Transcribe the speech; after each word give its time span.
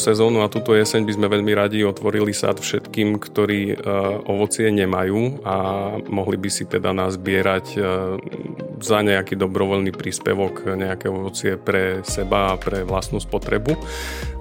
sezónu 0.00 0.40
a 0.40 0.48
túto 0.48 0.72
jeseň 0.72 1.04
by 1.04 1.12
sme 1.12 1.26
veľmi 1.28 1.52
radi 1.52 1.84
otvorili 1.84 2.32
sad 2.32 2.56
všetkým, 2.56 3.20
ktorí 3.20 3.76
ovocie 4.24 4.72
nemajú 4.72 5.44
a 5.44 5.56
mohli 6.08 6.40
by 6.40 6.48
si 6.48 6.64
teda 6.64 6.96
nás 6.96 7.20
zbierať 7.20 7.66
za 8.80 8.98
nejaký 9.04 9.36
dobrovoľný 9.36 9.92
príspevok 9.92 10.72
nejaké 10.72 11.12
ovocie 11.12 11.60
pre 11.60 12.00
seba 12.08 12.56
a 12.56 12.58
pre 12.58 12.88
vlastnú 12.88 13.20
spotrebu. 13.20 13.76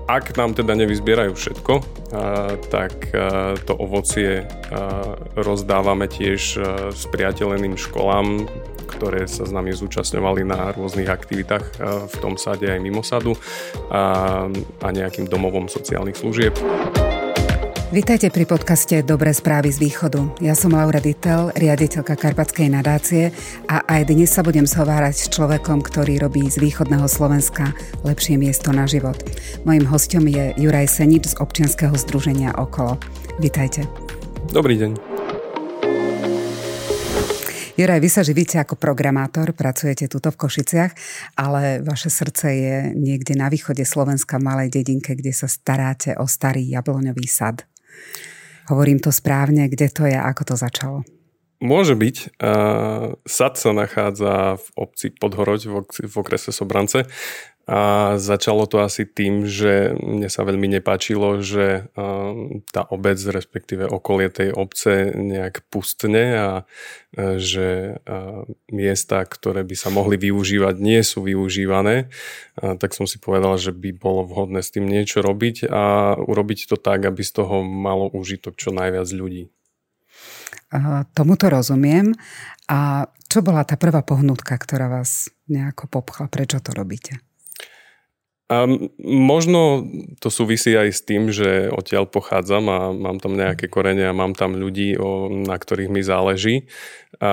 Ak 0.10 0.34
nám 0.40 0.58
teda 0.58 0.74
nevyzbierajú 0.74 1.38
všetko, 1.38 1.74
tak 2.74 3.14
to 3.68 3.74
ovocie 3.78 4.48
rozdávame 5.38 6.10
tiež 6.10 6.42
s 6.90 7.04
priateľeným 7.14 7.78
školám, 7.78 8.50
ktoré 8.90 9.30
sa 9.30 9.46
s 9.46 9.54
nami 9.54 9.70
zúčastňovali 9.72 10.42
na 10.50 10.74
rôznych 10.74 11.08
aktivitách 11.08 11.66
v 12.10 12.16
tom 12.18 12.36
sade 12.36 12.66
aj 12.66 12.82
mimo 12.82 13.06
sadu 13.06 13.38
a, 13.94 14.50
a 14.82 14.88
nejakým 14.90 15.30
domovom 15.30 15.70
sociálnych 15.70 16.18
služieb. 16.18 16.58
Vítajte 17.90 18.30
pri 18.30 18.46
podcaste 18.46 19.02
Dobré 19.02 19.34
správy 19.34 19.74
z 19.74 19.82
východu. 19.82 20.38
Ja 20.46 20.54
som 20.54 20.78
Laura 20.78 21.02
Dittel, 21.02 21.50
riaditeľka 21.58 22.22
Karpatskej 22.22 22.70
nadácie 22.70 23.34
a 23.66 23.82
aj 23.82 24.14
dnes 24.14 24.30
sa 24.30 24.46
budem 24.46 24.70
zhovárať 24.70 25.26
s 25.26 25.26
človekom, 25.34 25.82
ktorý 25.82 26.22
robí 26.22 26.46
z 26.46 26.62
východného 26.62 27.10
Slovenska 27.10 27.74
lepšie 28.06 28.38
miesto 28.38 28.70
na 28.70 28.86
život. 28.86 29.18
Mojím 29.66 29.90
hostom 29.90 30.30
je 30.30 30.54
Juraj 30.54 30.86
Senič 30.86 31.34
z 31.34 31.36
občianskeho 31.42 31.98
združenia 31.98 32.54
Okolo. 32.62 33.02
Vítajte. 33.42 33.90
Dobrý 34.54 34.78
deň. 34.78 35.09
Juraj, 37.80 38.04
vy 38.04 38.12
sa 38.12 38.28
živíte 38.28 38.60
ako 38.60 38.76
programátor, 38.76 39.56
pracujete 39.56 40.12
tuto 40.12 40.36
v 40.36 40.40
Košiciach, 40.44 40.92
ale 41.40 41.80
vaše 41.80 42.12
srdce 42.12 42.52
je 42.52 42.78
niekde 42.92 43.40
na 43.40 43.48
východe 43.48 43.88
Slovenska, 43.88 44.36
v 44.36 44.52
malej 44.52 44.68
dedinke, 44.68 45.16
kde 45.16 45.32
sa 45.32 45.48
staráte 45.48 46.12
o 46.20 46.28
starý 46.28 46.68
jabloňový 46.76 47.24
sad. 47.24 47.64
Hovorím 48.68 49.00
to 49.00 49.16
správne, 49.16 49.72
kde 49.72 49.88
to 49.96 50.04
je, 50.12 50.20
ako 50.20 50.44
to 50.44 50.56
začalo? 50.60 51.08
Môže 51.64 51.96
byť. 51.96 52.44
Sad 53.24 53.54
sa 53.56 53.72
nachádza 53.72 54.60
v 54.60 54.68
obci 54.76 55.16
Podhoroď 55.16 55.72
v 55.88 56.16
okrese 56.20 56.52
Sobrance 56.52 57.08
a 57.70 58.18
začalo 58.18 58.66
to 58.66 58.82
asi 58.82 59.06
tým, 59.06 59.46
že 59.46 59.94
mne 60.02 60.26
sa 60.26 60.42
veľmi 60.42 60.66
nepáčilo, 60.66 61.38
že 61.46 61.94
tá 62.74 62.82
obec, 62.90 63.22
respektíve 63.22 63.86
okolie 63.86 64.34
tej 64.34 64.50
obce 64.58 65.14
nejak 65.14 65.70
pustne 65.70 66.24
a 66.34 66.50
že 67.38 68.02
miesta, 68.74 69.22
ktoré 69.22 69.62
by 69.62 69.76
sa 69.78 69.94
mohli 69.94 70.18
využívať, 70.18 70.82
nie 70.82 70.98
sú 71.06 71.22
využívané. 71.22 72.10
Tak 72.58 72.98
som 72.98 73.06
si 73.06 73.22
povedal, 73.22 73.62
že 73.62 73.70
by 73.70 73.94
bolo 73.94 74.26
vhodné 74.26 74.66
s 74.66 74.74
tým 74.74 74.90
niečo 74.90 75.22
robiť 75.22 75.70
a 75.70 76.18
urobiť 76.18 76.74
to 76.74 76.76
tak, 76.82 77.06
aby 77.06 77.22
z 77.22 77.38
toho 77.38 77.62
malo 77.62 78.10
užitok 78.10 78.58
čo 78.58 78.74
najviac 78.74 79.06
ľudí. 79.14 79.54
Tomuto 81.14 81.46
rozumiem. 81.54 82.18
A 82.66 83.10
čo 83.30 83.46
bola 83.46 83.62
tá 83.62 83.78
prvá 83.78 84.02
pohnutka, 84.02 84.58
ktorá 84.58 84.90
vás 84.90 85.30
nejako 85.50 85.86
popchla? 85.90 86.30
Prečo 86.30 86.58
to 86.62 86.74
robíte? 86.74 87.22
A 88.50 88.66
možno 89.06 89.86
to 90.18 90.34
súvisí 90.34 90.74
aj 90.74 90.90
s 90.90 91.06
tým, 91.06 91.30
že 91.30 91.70
odtiaľ 91.70 92.10
pochádzam 92.10 92.66
a 92.66 92.80
mám 92.90 93.22
tam 93.22 93.38
nejaké 93.38 93.70
korene 93.70 94.10
a 94.10 94.18
mám 94.18 94.34
tam 94.34 94.58
ľudí, 94.58 94.98
na 95.46 95.54
ktorých 95.54 95.94
mi 95.94 96.02
záleží. 96.02 96.66
A 97.22 97.32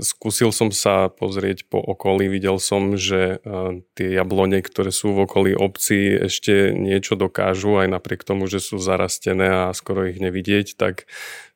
skúsil 0.00 0.48
som 0.56 0.72
sa 0.72 1.12
pozrieť 1.12 1.68
po 1.68 1.76
okolí, 1.76 2.32
videl 2.32 2.56
som, 2.64 2.96
že 2.96 3.44
tie 3.92 4.08
jablone, 4.08 4.64
ktoré 4.64 4.88
sú 4.88 5.12
v 5.12 5.28
okolí 5.28 5.52
obci, 5.52 6.16
ešte 6.16 6.72
niečo 6.72 7.20
dokážu, 7.20 7.84
aj 7.84 7.92
napriek 7.92 8.24
tomu, 8.24 8.48
že 8.48 8.64
sú 8.64 8.80
zarastené 8.80 9.68
a 9.68 9.76
skoro 9.76 10.08
ich 10.08 10.16
nevidieť, 10.16 10.80
tak 10.80 11.04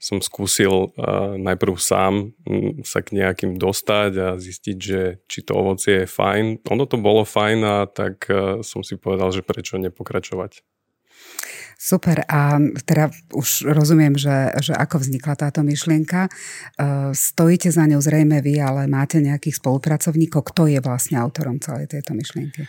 som 0.03 0.19
skúsil 0.19 0.91
najprv 1.39 1.79
sám 1.79 2.35
sa 2.83 3.07
k 3.07 3.23
nejakým 3.23 3.55
dostať 3.55 4.11
a 4.19 4.29
zistiť, 4.35 4.77
že 4.83 5.23
či 5.31 5.47
to 5.47 5.55
ovocie 5.55 6.03
je 6.03 6.11
fajn. 6.11 6.67
Ono 6.75 6.85
to 6.91 6.99
bolo 6.99 7.23
fajn 7.23 7.59
a 7.63 7.87
tak 7.87 8.27
som 8.67 8.83
si 8.83 8.99
povedal, 8.99 9.31
že 9.31 9.47
prečo 9.47 9.79
nepokračovať. 9.79 10.67
Super. 11.79 12.23
A 12.31 12.63
teda 12.87 13.11
už 13.35 13.67
rozumiem, 13.67 14.15
že, 14.15 14.55
že 14.63 14.71
ako 14.71 15.03
vznikla 15.03 15.35
táto 15.35 15.67
myšlienka. 15.67 16.31
Stojíte 17.11 17.75
za 17.75 17.87
ňou 17.91 17.99
zrejme 17.99 18.39
vy, 18.39 18.59
ale 18.59 18.87
máte 18.87 19.19
nejakých 19.19 19.59
spolupracovníkov. 19.59 20.51
Kto 20.51 20.71
je 20.71 20.79
vlastne 20.79 21.19
autorom 21.19 21.59
celej 21.59 21.91
tejto 21.91 22.15
myšlienky? 22.15 22.67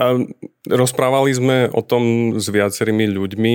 A 0.00 0.16
rozprávali 0.64 1.36
sme 1.36 1.58
o 1.68 1.84
tom 1.84 2.34
s 2.40 2.48
viacerými 2.48 3.04
ľuďmi. 3.12 3.54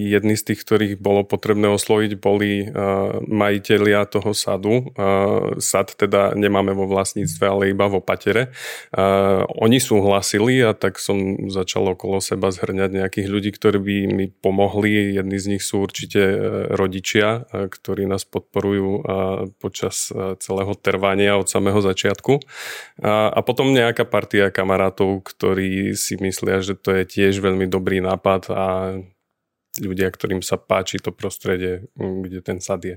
Jedni 0.00 0.34
z 0.38 0.42
tých, 0.48 0.64
ktorých 0.64 0.94
bolo 0.96 1.26
potrebné 1.26 1.68
osloviť, 1.68 2.12
boli 2.16 2.72
majiteľia 3.28 4.08
toho 4.08 4.32
sadu. 4.32 4.94
Sad 5.60 5.98
teda 5.98 6.32
nemáme 6.38 6.72
vo 6.72 6.88
vlastníctve, 6.88 7.44
ale 7.44 7.62
iba 7.74 7.90
vo 7.90 8.00
patere. 8.00 8.54
Oni 9.60 9.76
súhlasili 9.76 10.62
a 10.64 10.72
tak 10.72 10.96
som 11.02 11.50
začal 11.52 11.92
okolo 11.92 12.22
seba 12.24 12.48
zhrňať 12.48 12.90
nejakých 13.04 13.28
ľudí, 13.28 13.50
ktorí 13.52 13.78
by 13.82 13.96
mi 14.08 14.26
pomohli. 14.30 15.20
Jedni 15.20 15.36
z 15.36 15.46
nich 15.58 15.62
sú 15.66 15.84
určite 15.84 16.22
e, 16.22 16.36
rodičia, 16.72 17.44
ktorí 17.50 18.06
nás 18.06 18.24
podporujú 18.24 19.04
počas 19.58 20.08
e, 20.08 20.38
celého 20.38 20.72
trvania 20.78 21.36
od 21.36 21.50
samého 21.50 21.82
začiatku. 21.82 22.40
A 23.04 23.40
potom 23.42 23.74
nejaká 23.74 24.06
partia 24.06 24.54
kamarátov, 24.54 25.26
ktorí 25.26 25.73
si 25.94 26.14
myslia, 26.20 26.60
že 26.60 26.74
to 26.78 26.94
je 26.94 27.04
tiež 27.06 27.40
veľmi 27.40 27.66
dobrý 27.68 28.02
nápad 28.02 28.42
a 28.52 28.66
ľudia, 29.82 30.08
ktorým 30.10 30.42
sa 30.42 30.54
páči 30.60 31.02
to 31.02 31.10
prostredie, 31.10 31.90
kde 31.96 32.40
ten 32.40 32.58
sad 32.62 32.86
je. 32.86 32.96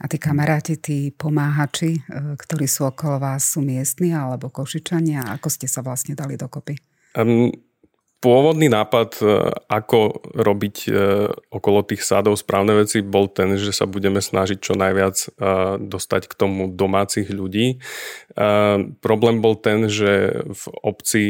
A 0.00 0.08
tí 0.08 0.16
kamaráti, 0.16 0.80
tí 0.80 1.12
pomáhači, 1.12 2.00
e, 2.00 2.02
ktorí 2.32 2.64
sú 2.64 2.88
okolo 2.88 3.20
vás, 3.20 3.52
sú 3.52 3.60
miestni 3.60 4.16
alebo 4.16 4.48
košičania? 4.48 5.36
Ako 5.36 5.52
ste 5.52 5.68
sa 5.68 5.84
vlastne 5.84 6.16
dali 6.16 6.40
dokopy? 6.40 6.72
Um, 7.12 7.52
Pôvodný 8.20 8.68
nápad, 8.68 9.10
e, 9.16 9.24
ako 9.72 10.20
robiť 10.36 10.76
e, 10.84 10.90
okolo 11.56 11.80
tých 11.88 12.04
sádov 12.04 12.36
správne 12.36 12.76
veci, 12.76 13.00
bol 13.00 13.32
ten, 13.32 13.56
že 13.56 13.72
sa 13.72 13.88
budeme 13.88 14.20
snažiť 14.20 14.60
čo 14.60 14.76
najviac 14.76 15.16
e, 15.16 15.28
dostať 15.80 16.28
k 16.28 16.34
tomu 16.36 16.68
domácich 16.68 17.32
ľudí. 17.32 17.80
Problém 19.00 19.36
bol 19.40 19.56
ten, 19.56 19.88
že 19.88 20.44
v 20.52 20.64
obci 20.84 21.24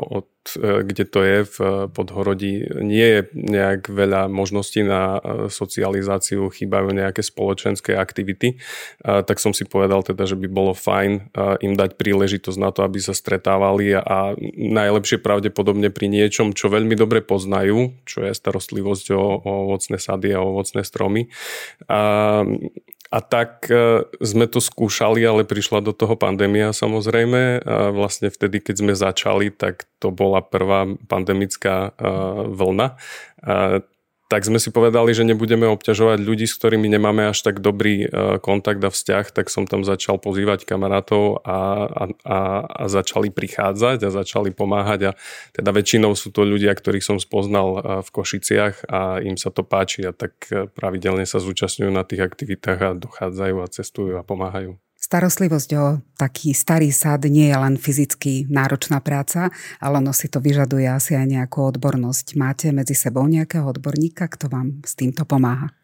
od 0.00 0.31
kde 0.58 1.04
to 1.06 1.20
je 1.22 1.38
v 1.46 1.56
Podhorodí, 1.94 2.66
nie 2.82 3.06
je 3.06 3.20
nejak 3.32 3.86
veľa 3.86 4.26
možností 4.26 4.82
na 4.82 5.18
e, 5.18 5.48
socializáciu, 5.48 6.50
chýbajú 6.50 6.90
nejaké 6.90 7.22
spoločenské 7.22 7.94
aktivity, 7.94 8.58
tak 9.02 9.38
som 9.38 9.54
si 9.54 9.64
povedal 9.64 10.02
teda, 10.02 10.26
že 10.26 10.36
by 10.36 10.48
bolo 10.50 10.72
fajn 10.74 11.12
e, 11.12 11.20
im 11.62 11.74
dať 11.78 11.94
príležitosť 11.96 12.58
na 12.58 12.70
to, 12.74 12.82
aby 12.82 12.98
sa 12.98 13.14
stretávali 13.14 13.94
a 13.94 14.34
najlepšie 14.56 15.22
pravdepodobne 15.22 15.88
pri 15.94 16.10
niečom, 16.10 16.52
čo 16.52 16.68
veľmi 16.68 16.98
dobre 16.98 17.22
poznajú, 17.22 17.94
čo 18.04 18.26
je 18.26 18.32
starostlivosť 18.34 19.06
o 19.14 19.22
ovocné 19.42 19.96
sady 19.98 20.34
a 20.34 20.42
ovocné 20.42 20.82
stromy. 20.82 21.30
A 21.86 22.42
a 23.12 23.20
tak 23.20 23.68
e, 23.68 24.08
sme 24.24 24.48
to 24.48 24.56
skúšali, 24.56 25.20
ale 25.20 25.44
prišla 25.44 25.84
do 25.84 25.92
toho 25.92 26.16
pandémia 26.16 26.72
samozrejme. 26.72 27.60
A 27.60 27.92
vlastne 27.92 28.32
vtedy, 28.32 28.64
keď 28.64 28.74
sme 28.80 28.94
začali, 28.96 29.52
tak 29.52 29.84
to 30.00 30.08
bola 30.08 30.40
prvá 30.40 30.88
pandemická 31.12 31.92
e, 31.92 32.08
vlna. 32.48 32.96
A 33.44 33.84
tak 34.32 34.48
sme 34.48 34.56
si 34.56 34.72
povedali, 34.72 35.12
že 35.12 35.28
nebudeme 35.28 35.68
obťažovať 35.68 36.24
ľudí, 36.24 36.48
s 36.48 36.56
ktorými 36.56 36.88
nemáme 36.88 37.28
až 37.28 37.44
tak 37.44 37.60
dobrý 37.60 38.08
e, 38.08 38.40
kontakt 38.40 38.80
a 38.80 38.88
vzťah, 38.88 39.28
tak 39.28 39.52
som 39.52 39.68
tam 39.68 39.84
začal 39.84 40.16
pozývať 40.16 40.64
kamarátov 40.64 41.44
a, 41.44 41.84
a, 41.84 42.04
a, 42.24 42.38
začali 42.88 43.28
prichádzať 43.28 44.08
a 44.08 44.08
začali 44.08 44.48
pomáhať 44.56 45.12
a 45.12 45.20
teda 45.52 45.76
väčšinou 45.76 46.16
sú 46.16 46.32
to 46.32 46.48
ľudia, 46.48 46.72
ktorých 46.72 47.04
som 47.04 47.20
spoznal 47.20 47.68
e, 47.76 47.80
v 48.00 48.08
Košiciach 48.08 48.88
a 48.88 49.20
im 49.20 49.36
sa 49.36 49.52
to 49.52 49.68
páči 49.68 50.08
a 50.08 50.16
tak 50.16 50.32
e, 50.48 50.64
pravidelne 50.64 51.28
sa 51.28 51.36
zúčastňujú 51.36 51.92
na 51.92 52.00
tých 52.00 52.24
aktivitách 52.24 52.80
a 52.80 52.96
dochádzajú 52.96 53.56
a 53.60 53.68
cestujú 53.68 54.16
a 54.16 54.24
pomáhajú. 54.24 54.80
Starostlivosť 55.02 55.70
o 55.82 55.98
taký 56.14 56.54
starý 56.54 56.94
sad 56.94 57.26
nie 57.26 57.50
je 57.50 57.58
len 57.58 57.74
fyzicky 57.74 58.46
náročná 58.46 59.02
práca, 59.02 59.50
ale 59.82 59.98
ono 59.98 60.14
si 60.14 60.30
to 60.30 60.38
vyžaduje 60.38 60.86
asi 60.86 61.18
aj 61.18 61.26
nejakú 61.26 61.58
odbornosť. 61.74 62.38
Máte 62.38 62.70
medzi 62.70 62.94
sebou 62.94 63.26
nejakého 63.26 63.66
odborníka, 63.66 64.30
kto 64.30 64.46
vám 64.46 64.78
s 64.86 64.94
týmto 64.94 65.26
pomáha? 65.26 65.74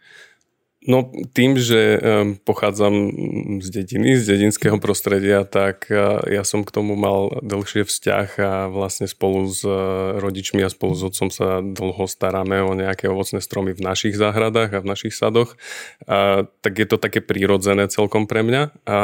No 0.89 1.13
tým, 1.37 1.61
že 1.61 2.01
pochádzam 2.49 3.13
z 3.61 3.69
dediny, 3.69 4.17
z 4.17 4.25
dedinského 4.25 4.81
prostredia, 4.81 5.45
tak 5.45 5.85
e, 5.93 6.33
ja 6.33 6.49
som 6.49 6.65
k 6.65 6.73
tomu 6.73 6.97
mal 6.97 7.29
dlhšie 7.45 7.85
vzťah 7.85 8.29
a 8.41 8.53
vlastne 8.73 9.05
spolu 9.05 9.45
s 9.53 9.69
e, 9.69 9.73
rodičmi 10.17 10.65
a 10.65 10.73
spolu 10.73 10.97
s 10.97 11.05
otcom 11.05 11.29
sa 11.29 11.61
dlho 11.61 12.09
staráme 12.09 12.65
o 12.65 12.73
nejaké 12.73 13.05
ovocné 13.05 13.45
stromy 13.45 13.77
v 13.77 13.85
našich 13.85 14.17
záhradách 14.17 14.81
a 14.81 14.81
v 14.81 14.89
našich 14.89 15.13
sadoch. 15.13 15.61
A, 16.09 16.49
tak 16.65 16.81
je 16.81 16.89
to 16.89 16.97
také 16.97 17.21
prírodzené 17.21 17.85
celkom 17.93 18.25
pre 18.25 18.41
mňa. 18.41 18.73
A, 18.89 18.99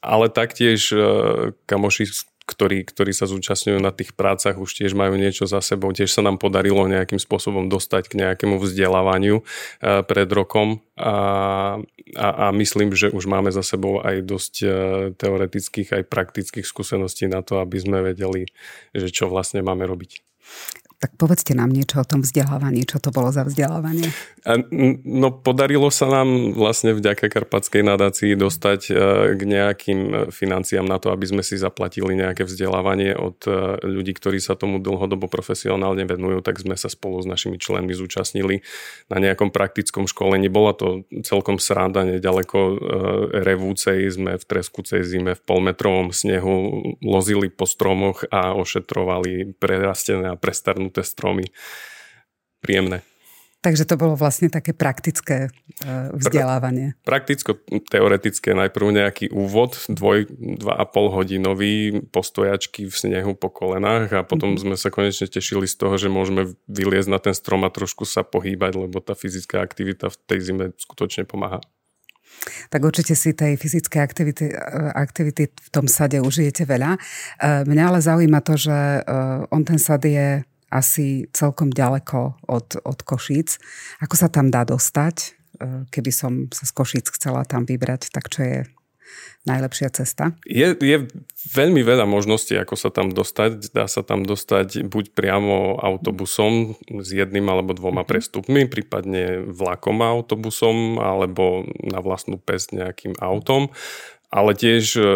ale 0.00 0.26
taktiež 0.32 0.96
e, 0.96 1.52
kamoši, 1.68 2.08
ktorí, 2.46 2.86
ktorí 2.86 3.10
sa 3.10 3.26
zúčastňujú 3.26 3.82
na 3.82 3.90
tých 3.90 4.14
prácach, 4.14 4.54
už 4.54 4.70
tiež 4.70 4.94
majú 4.94 5.18
niečo 5.18 5.50
za 5.50 5.58
sebou. 5.58 5.90
Tiež 5.90 6.14
sa 6.14 6.22
nám 6.22 6.38
podarilo 6.38 6.86
nejakým 6.86 7.18
spôsobom 7.18 7.66
dostať 7.66 8.06
k 8.06 8.18
nejakému 8.22 8.62
vzdelávaniu 8.62 9.42
pred 9.82 10.28
rokom 10.30 10.78
a, 10.94 11.14
a, 12.14 12.28
a 12.46 12.46
myslím, 12.54 12.94
že 12.94 13.10
už 13.10 13.26
máme 13.26 13.50
za 13.50 13.66
sebou 13.66 13.98
aj 13.98 14.22
dosť 14.22 14.54
teoretických, 15.18 15.98
aj 15.98 16.02
praktických 16.06 16.64
skúseností 16.64 17.26
na 17.26 17.42
to, 17.42 17.58
aby 17.58 17.82
sme 17.82 17.98
vedeli, 18.00 18.46
že 18.94 19.10
čo 19.10 19.26
vlastne 19.26 19.66
máme 19.66 19.82
robiť. 19.82 20.22
Tak 20.96 21.20
povedzte 21.20 21.52
nám 21.52 21.76
niečo 21.76 22.00
o 22.00 22.08
tom 22.08 22.24
vzdelávaní, 22.24 22.88
čo 22.88 22.96
to 22.96 23.12
bolo 23.12 23.28
za 23.28 23.44
vzdelávanie. 23.44 24.08
No 25.04 25.28
podarilo 25.28 25.92
sa 25.92 26.08
nám 26.08 26.56
vlastne 26.56 26.96
vďaka 26.96 27.28
Karpatskej 27.28 27.84
nadácii 27.84 28.32
dostať 28.32 28.80
e, 28.88 28.92
k 29.36 29.40
nejakým 29.44 30.00
e, 30.00 30.14
financiám 30.32 30.88
na 30.88 30.96
to, 30.96 31.12
aby 31.12 31.28
sme 31.28 31.42
si 31.44 31.60
zaplatili 31.60 32.16
nejaké 32.16 32.48
vzdelávanie 32.48 33.12
od 33.12 33.44
e, 33.44 33.76
ľudí, 33.84 34.16
ktorí 34.16 34.40
sa 34.40 34.56
tomu 34.56 34.80
dlhodobo 34.80 35.28
profesionálne 35.28 36.08
venujú, 36.08 36.40
tak 36.40 36.64
sme 36.64 36.80
sa 36.80 36.88
spolu 36.88 37.20
s 37.20 37.28
našimi 37.28 37.60
členmi 37.60 37.92
zúčastnili 37.92 38.64
na 39.12 39.20
nejakom 39.20 39.52
praktickom 39.52 40.08
školení. 40.08 40.48
Bola 40.48 40.72
to 40.72 41.04
celkom 41.28 41.60
sranda, 41.60 42.08
nedaleko 42.08 42.78
Revúcej, 43.36 44.08
sme 44.08 44.40
v 44.40 44.44
treskúcej 44.48 45.04
zime 45.04 45.36
v 45.36 45.44
polmetrovom 45.44 46.14
snehu 46.14 46.80
lozili 47.04 47.52
po 47.52 47.68
stromoch 47.68 48.24
a 48.32 48.56
ošetrovali 48.56 49.58
prerastené 49.60 50.32
a 50.32 50.40
prestarnuté 50.40 50.85
zvládnuté 50.86 51.02
stromy. 51.02 51.46
Príjemné. 52.62 53.02
Takže 53.64 53.82
to 53.82 53.98
bolo 53.98 54.14
vlastne 54.14 54.46
také 54.46 54.70
praktické 54.70 55.50
e, 55.82 55.90
vzdelávanie. 56.14 56.94
Prakticko-teoretické 57.02 58.54
najprv 58.54 58.86
nejaký 58.94 59.26
úvod, 59.34 59.74
dvoj, 59.90 60.30
dva 60.62 60.78
a 60.78 60.86
pol 60.86 61.10
hodinový 61.10 61.98
postojačky 62.14 62.86
v 62.86 62.94
snehu 62.94 63.34
po 63.34 63.50
kolenách 63.50 64.14
a 64.14 64.20
potom 64.22 64.54
mm-hmm. 64.54 64.70
sme 64.70 64.76
sa 64.78 64.94
konečne 64.94 65.26
tešili 65.26 65.66
z 65.66 65.82
toho, 65.82 65.98
že 65.98 66.06
môžeme 66.06 66.54
vyliezť 66.70 67.10
na 67.10 67.18
ten 67.18 67.34
strom 67.34 67.66
a 67.66 67.74
trošku 67.74 68.06
sa 68.06 68.22
pohýbať, 68.22 68.86
lebo 68.86 69.02
tá 69.02 69.18
fyzická 69.18 69.58
aktivita 69.66 70.14
v 70.14 70.16
tej 70.30 70.38
zime 70.46 70.64
skutočne 70.78 71.26
pomáha. 71.26 71.58
Tak 72.70 72.86
určite 72.86 73.18
si 73.18 73.34
tej 73.34 73.58
fyzickej 73.58 73.98
aktivity, 73.98 74.46
e, 74.46 74.54
aktivity 74.94 75.50
v 75.50 75.68
tom 75.74 75.90
sade 75.90 76.22
užijete 76.22 76.62
veľa. 76.62 76.94
E, 76.94 76.98
mňa 77.66 77.82
ale 77.82 77.98
zaujíma 77.98 78.38
to, 78.46 78.54
že 78.54 78.78
on 79.50 79.66
ten 79.66 79.80
sad 79.82 80.06
je 80.06 80.46
asi 80.70 81.30
celkom 81.30 81.70
ďaleko 81.70 82.42
od, 82.50 82.82
od 82.82 82.98
Košíc. 83.06 83.62
Ako 84.02 84.18
sa 84.18 84.26
tam 84.26 84.50
dá 84.50 84.66
dostať? 84.66 85.16
E, 85.22 85.28
keby 85.90 86.10
som 86.10 86.32
sa 86.50 86.66
z 86.66 86.72
Košíc 86.74 87.06
chcela 87.14 87.46
tam 87.46 87.62
vybrať, 87.64 88.10
tak 88.10 88.26
čo 88.28 88.40
je 88.42 88.58
najlepšia 89.46 89.88
cesta? 89.94 90.34
Je, 90.42 90.74
je 90.74 91.06
veľmi 91.54 91.80
veľa 91.86 92.04
možností, 92.04 92.58
ako 92.58 92.74
sa 92.74 92.90
tam 92.90 93.14
dostať. 93.14 93.70
Dá 93.70 93.86
sa 93.86 94.02
tam 94.02 94.26
dostať 94.26 94.82
buď 94.90 95.14
priamo 95.14 95.78
autobusom 95.78 96.74
s 96.82 97.08
jedným 97.14 97.46
alebo 97.46 97.72
dvoma 97.72 98.02
mhm. 98.02 98.10
prestupmi, 98.10 98.66
prípadne 98.66 99.46
vlakom 99.46 100.02
a 100.02 100.10
autobusom, 100.12 100.98
alebo 100.98 101.64
na 101.86 102.02
vlastnú 102.02 102.42
pest 102.42 102.74
nejakým 102.74 103.14
autom. 103.22 103.70
Ale 104.34 104.58
tiež 104.58 104.84
e, 104.98 105.06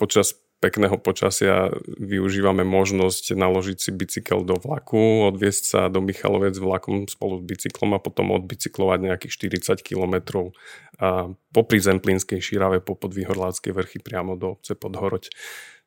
počas 0.00 0.32
pekného 0.58 0.98
počasia 0.98 1.70
využívame 1.86 2.66
možnosť 2.66 3.38
naložiť 3.38 3.78
si 3.78 3.90
bicykel 3.94 4.42
do 4.42 4.58
vlaku, 4.58 5.30
odviesť 5.30 5.62
sa 5.62 5.80
do 5.86 6.02
Michalovec 6.02 6.58
vlakom 6.58 7.06
spolu 7.06 7.38
s 7.38 7.46
bicyklom 7.46 7.94
a 7.94 8.02
potom 8.02 8.34
odbicyklovať 8.34 8.98
nejakých 9.06 9.32
40 9.70 9.86
km 9.86 10.14
po 11.54 11.62
Zemplínskej 11.62 12.42
šírave 12.42 12.82
po 12.82 12.98
podvýhorláckej 12.98 13.70
vrchy 13.70 13.98
priamo 14.02 14.34
do 14.34 14.58
obce 14.58 14.74
Podhoroď. 14.74 15.30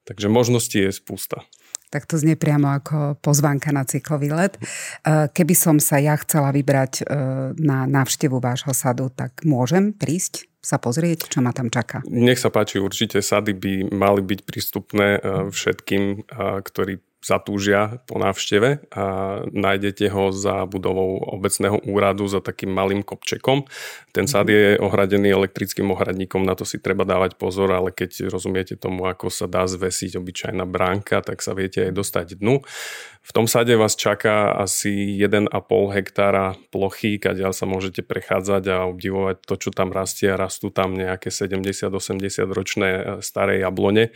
Takže 0.08 0.32
možností 0.32 0.82
je 0.82 0.92
spústa. 0.96 1.46
Tak 1.92 2.08
to 2.08 2.16
znie 2.16 2.40
priamo 2.40 2.72
ako 2.72 3.20
pozvánka 3.20 3.76
na 3.76 3.84
cyklový 3.84 4.32
let. 4.32 4.56
E, 4.56 5.28
keby 5.28 5.54
som 5.54 5.76
sa 5.78 6.00
ja 6.00 6.16
chcela 6.16 6.56
vybrať 6.56 7.04
e, 7.04 7.14
na 7.60 7.84
návštevu 7.84 8.40
vášho 8.40 8.72
sadu, 8.72 9.12
tak 9.12 9.44
môžem 9.44 9.92
prísť? 9.92 10.48
sa 10.62 10.78
pozrieť, 10.78 11.26
čo 11.26 11.42
ma 11.42 11.50
tam 11.50 11.74
čaká? 11.74 12.06
Nech 12.06 12.38
sa 12.38 12.54
páči, 12.54 12.78
určite 12.78 13.18
sady 13.26 13.58
by 13.58 13.74
mali 13.90 14.22
byť 14.22 14.40
prístupné 14.46 15.18
eh, 15.18 15.22
všetkým, 15.50 16.04
eh, 16.22 16.62
ktorí 16.62 17.02
zatúžia 17.22 18.02
po 18.10 18.18
návšteve 18.18 18.90
a 18.90 19.06
nájdete 19.46 20.10
ho 20.10 20.34
za 20.34 20.66
budovou 20.66 21.22
obecného 21.38 21.78
úradu 21.86 22.26
za 22.26 22.42
takým 22.42 22.74
malým 22.74 23.06
kopčekom. 23.06 23.70
Ten 24.12 24.26
sad 24.26 24.50
mhm. 24.50 24.54
je 24.54 24.66
ohradený 24.82 25.30
elektrickým 25.30 25.88
ohradníkom, 25.94 26.42
na 26.42 26.58
to 26.58 26.66
si 26.66 26.82
treba 26.82 27.06
dávať 27.06 27.38
pozor, 27.38 27.70
ale 27.72 27.94
keď 27.94 28.28
rozumiete 28.34 28.74
tomu, 28.74 29.06
ako 29.06 29.30
sa 29.30 29.46
dá 29.46 29.70
zvesiť 29.70 30.18
obyčajná 30.18 30.66
bránka, 30.66 31.22
tak 31.22 31.46
sa 31.46 31.54
viete 31.54 31.88
aj 31.88 31.94
dostať 31.94 32.28
dnu. 32.42 32.66
V 33.22 33.32
tom 33.38 33.46
sade 33.46 33.78
vás 33.78 33.94
čaká 33.94 34.50
asi 34.58 35.14
1,5 35.22 35.54
hektára 35.94 36.58
plochy, 36.74 37.22
kde 37.22 37.54
sa 37.54 37.70
môžete 37.70 38.02
prechádzať 38.02 38.64
a 38.74 38.90
obdivovať 38.90 39.46
to, 39.46 39.56
čo 39.62 39.70
tam 39.70 39.94
rastie. 39.94 40.34
Rastú 40.34 40.74
tam 40.74 40.98
nejaké 40.98 41.30
70-80 41.30 42.02
ročné 42.50 42.90
e, 42.90 43.02
staré 43.22 43.62
jablone 43.62 44.10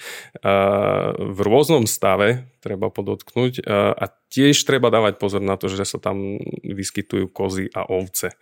v 1.16 1.40
rôznom 1.40 1.86
stave, 1.86 2.50
treba 2.66 2.90
podotknúť. 2.96 3.60
E, 3.60 3.62
a 3.76 4.08
tiež 4.36 4.68
treba 4.68 4.92
dávať 4.92 5.16
pozor 5.16 5.40
na 5.40 5.56
to, 5.56 5.72
že 5.72 5.84
sa 5.84 6.00
tam 6.00 6.36
vyskytujú 6.60 7.32
kozy 7.32 7.72
a 7.72 7.88
ovce. 7.88 8.36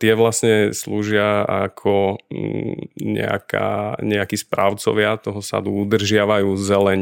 Tie 0.00 0.12
vlastne 0.16 0.72
slúžia 0.72 1.44
ako 1.44 2.16
mm, 2.32 2.96
nejaká, 2.96 4.00
nejakí 4.00 4.40
správcovia 4.40 5.20
toho 5.20 5.44
sadu, 5.44 5.84
udržiavajú 5.84 6.48
zeleň 6.56 7.00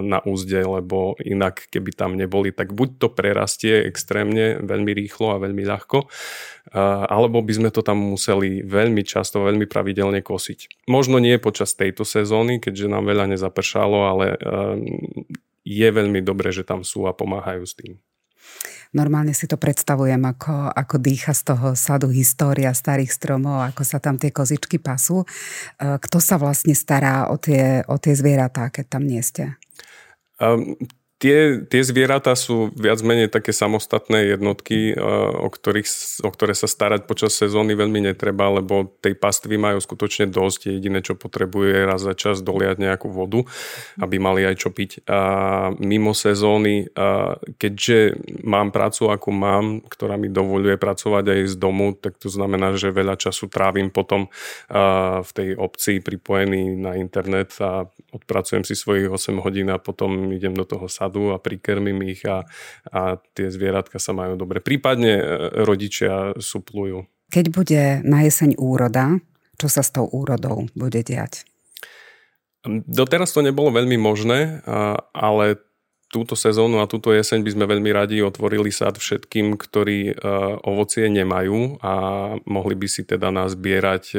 na 0.00 0.18
úzde, 0.24 0.64
lebo 0.64 1.18
inak 1.20 1.68
keby 1.68 1.92
tam 1.92 2.16
neboli, 2.16 2.56
tak 2.56 2.72
buď 2.72 2.88
to 3.04 3.08
prerastie 3.12 3.84
extrémne 3.84 4.62
veľmi 4.64 4.96
rýchlo 4.96 5.36
a 5.36 5.42
veľmi 5.42 5.66
ľahko, 5.66 6.08
alebo 7.10 7.44
by 7.44 7.52
sme 7.52 7.70
to 7.70 7.84
tam 7.84 8.00
museli 8.00 8.64
veľmi 8.64 9.04
často, 9.04 9.44
veľmi 9.44 9.68
pravidelne 9.68 10.24
kosiť. 10.24 10.88
Možno 10.88 11.20
nie 11.20 11.36
počas 11.36 11.76
tejto 11.76 12.08
sezóny, 12.08 12.58
keďže 12.64 12.88
nám 12.88 13.04
veľa 13.04 13.36
nezapršalo, 13.36 13.98
ale 14.08 14.26
je 15.66 15.88
veľmi 15.90 16.22
dobré, 16.22 16.54
že 16.54 16.62
tam 16.62 16.86
sú 16.86 17.10
a 17.10 17.12
pomáhajú 17.12 17.66
s 17.66 17.74
tým. 17.74 17.98
Normálne 18.94 19.34
si 19.34 19.50
to 19.50 19.58
predstavujem, 19.58 20.22
ako, 20.22 20.70
ako 20.70 20.96
dýcha 21.02 21.34
z 21.34 21.42
toho 21.52 21.74
sadu 21.74 22.08
história 22.14 22.70
starých 22.70 23.10
stromov, 23.10 23.66
ako 23.66 23.82
sa 23.82 23.98
tam 23.98 24.14
tie 24.14 24.30
kozičky 24.30 24.78
pasú. 24.78 25.26
Kto 25.82 26.22
sa 26.22 26.38
vlastne 26.38 26.72
stará 26.72 27.26
o 27.28 27.36
tie, 27.36 27.82
o 27.90 27.98
tie 27.98 28.14
zvieratá, 28.14 28.70
keď 28.70 28.86
tam 28.86 29.02
nie 29.04 29.18
ste? 29.26 29.58
Um, 30.38 30.78
Tie, 31.16 31.64
tie 31.64 31.80
zvieratá 31.80 32.36
sú 32.36 32.76
viac 32.76 33.00
menej 33.00 33.32
také 33.32 33.48
samostatné 33.48 34.36
jednotky, 34.36 34.92
eh, 34.92 35.00
o, 35.40 35.48
ktorých, 35.48 35.88
o 36.20 36.28
ktoré 36.28 36.52
sa 36.52 36.68
starať 36.68 37.08
počas 37.08 37.32
sezóny 37.32 37.72
veľmi 37.72 38.04
netreba, 38.12 38.52
lebo 38.52 38.92
tej 39.00 39.16
pastvy 39.16 39.56
majú 39.56 39.80
skutočne 39.80 40.28
dosť. 40.28 40.76
Jediné, 40.76 41.00
čo 41.00 41.16
potrebuje 41.16 41.88
raz 41.88 42.04
za 42.04 42.12
čas 42.12 42.44
doliať 42.44 42.84
nejakú 42.84 43.08
vodu, 43.08 43.48
aby 43.96 44.20
mali 44.20 44.44
aj 44.44 44.60
čo 44.60 44.68
piť. 44.68 45.08
A 45.08 45.20
mimo 45.80 46.12
sezóny, 46.12 46.92
a 46.92 47.40
keďže 47.56 48.20
mám 48.44 48.68
prácu, 48.68 49.08
ako 49.08 49.28
mám, 49.32 49.64
ktorá 49.88 50.20
mi 50.20 50.28
dovoluje 50.28 50.76
pracovať 50.76 51.24
aj 51.32 51.40
z 51.48 51.56
domu, 51.56 51.96
tak 51.96 52.20
to 52.20 52.28
znamená, 52.28 52.76
že 52.76 52.92
veľa 52.92 53.16
času 53.16 53.48
trávim 53.48 53.88
potom 53.88 54.28
v 55.22 55.30
tej 55.32 55.56
obci 55.56 56.04
pripojený 56.04 56.76
na 56.76 56.98
internet 57.00 57.56
a 57.62 57.88
odpracujem 58.12 58.68
si 58.68 58.76
svojich 58.76 59.08
8 59.08 59.40
hodín 59.40 59.72
a 59.72 59.80
potom 59.80 60.28
idem 60.32 60.52
do 60.52 60.68
toho 60.68 60.90
sa 60.90 61.05
sadu 61.06 61.30
a 61.30 61.38
prikrmím 61.38 62.02
ich 62.10 62.26
a, 62.26 62.42
a 62.90 63.22
tie 63.38 63.46
zvieratka 63.46 64.02
sa 64.02 64.10
majú 64.10 64.34
dobre. 64.34 64.58
Prípadne 64.58 65.22
e, 65.22 65.24
rodičia 65.62 66.34
suplujú. 66.34 67.06
Keď 67.30 67.46
bude 67.54 67.82
na 68.02 68.26
jeseň 68.26 68.58
úroda, 68.58 69.22
čo 69.54 69.70
sa 69.70 69.86
s 69.86 69.94
tou 69.94 70.06
úrodou 70.10 70.66
bude 70.74 71.02
diať? 71.06 71.46
Doteraz 72.66 73.30
to 73.30 73.46
nebolo 73.46 73.70
veľmi 73.70 73.94
možné, 73.94 74.58
ale 75.14 75.66
túto 76.06 76.38
sezónu 76.38 76.78
a 76.78 76.86
túto 76.86 77.10
jeseň 77.10 77.42
by 77.42 77.50
sme 77.50 77.64
veľmi 77.66 77.90
radi 77.90 78.22
otvorili 78.22 78.70
sad 78.70 78.94
všetkým, 78.94 79.58
ktorí 79.58 80.00
e, 80.10 80.12
ovocie 80.62 81.10
nemajú 81.10 81.82
a 81.82 81.94
mohli 82.46 82.78
by 82.78 82.86
si 82.86 83.02
teda 83.02 83.34
nás 83.34 83.58
zbierať 83.58 84.04
e, 84.14 84.18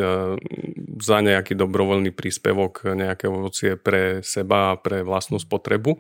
za 1.00 1.18
nejaký 1.24 1.56
dobrovoľný 1.56 2.12
príspevok 2.12 2.92
nejaké 2.92 3.32
ovocie 3.32 3.80
pre 3.80 4.20
seba 4.20 4.76
a 4.76 4.80
pre 4.80 5.02
vlastnú 5.02 5.40
spotrebu. 5.40 5.96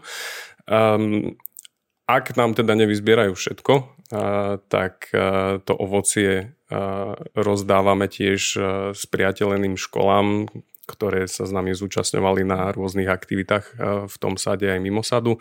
Um, 0.67 1.39
ak 2.07 2.35
nám 2.35 2.55
teda 2.55 2.75
nevyzbierajú 2.75 3.35
všetko, 3.35 3.73
uh, 3.79 4.59
tak 4.67 5.11
uh, 5.15 5.59
to 5.63 5.71
ovocie 5.75 6.51
uh, 6.71 7.15
rozdávame 7.35 8.11
tiež 8.11 8.41
uh, 8.55 8.63
s 8.91 9.03
priateľeným 9.07 9.79
školám, 9.79 10.51
ktoré 10.87 11.27
sa 11.27 11.43
s 11.43 11.51
nami 11.51 11.75
zúčastňovali 11.75 12.47
na 12.47 12.71
rôznych 12.71 13.11
aktivitách 13.11 13.75
v 14.07 14.15
tom 14.23 14.39
sade 14.39 14.71
aj 14.71 14.79
mimo 14.79 15.03
sadu 15.03 15.35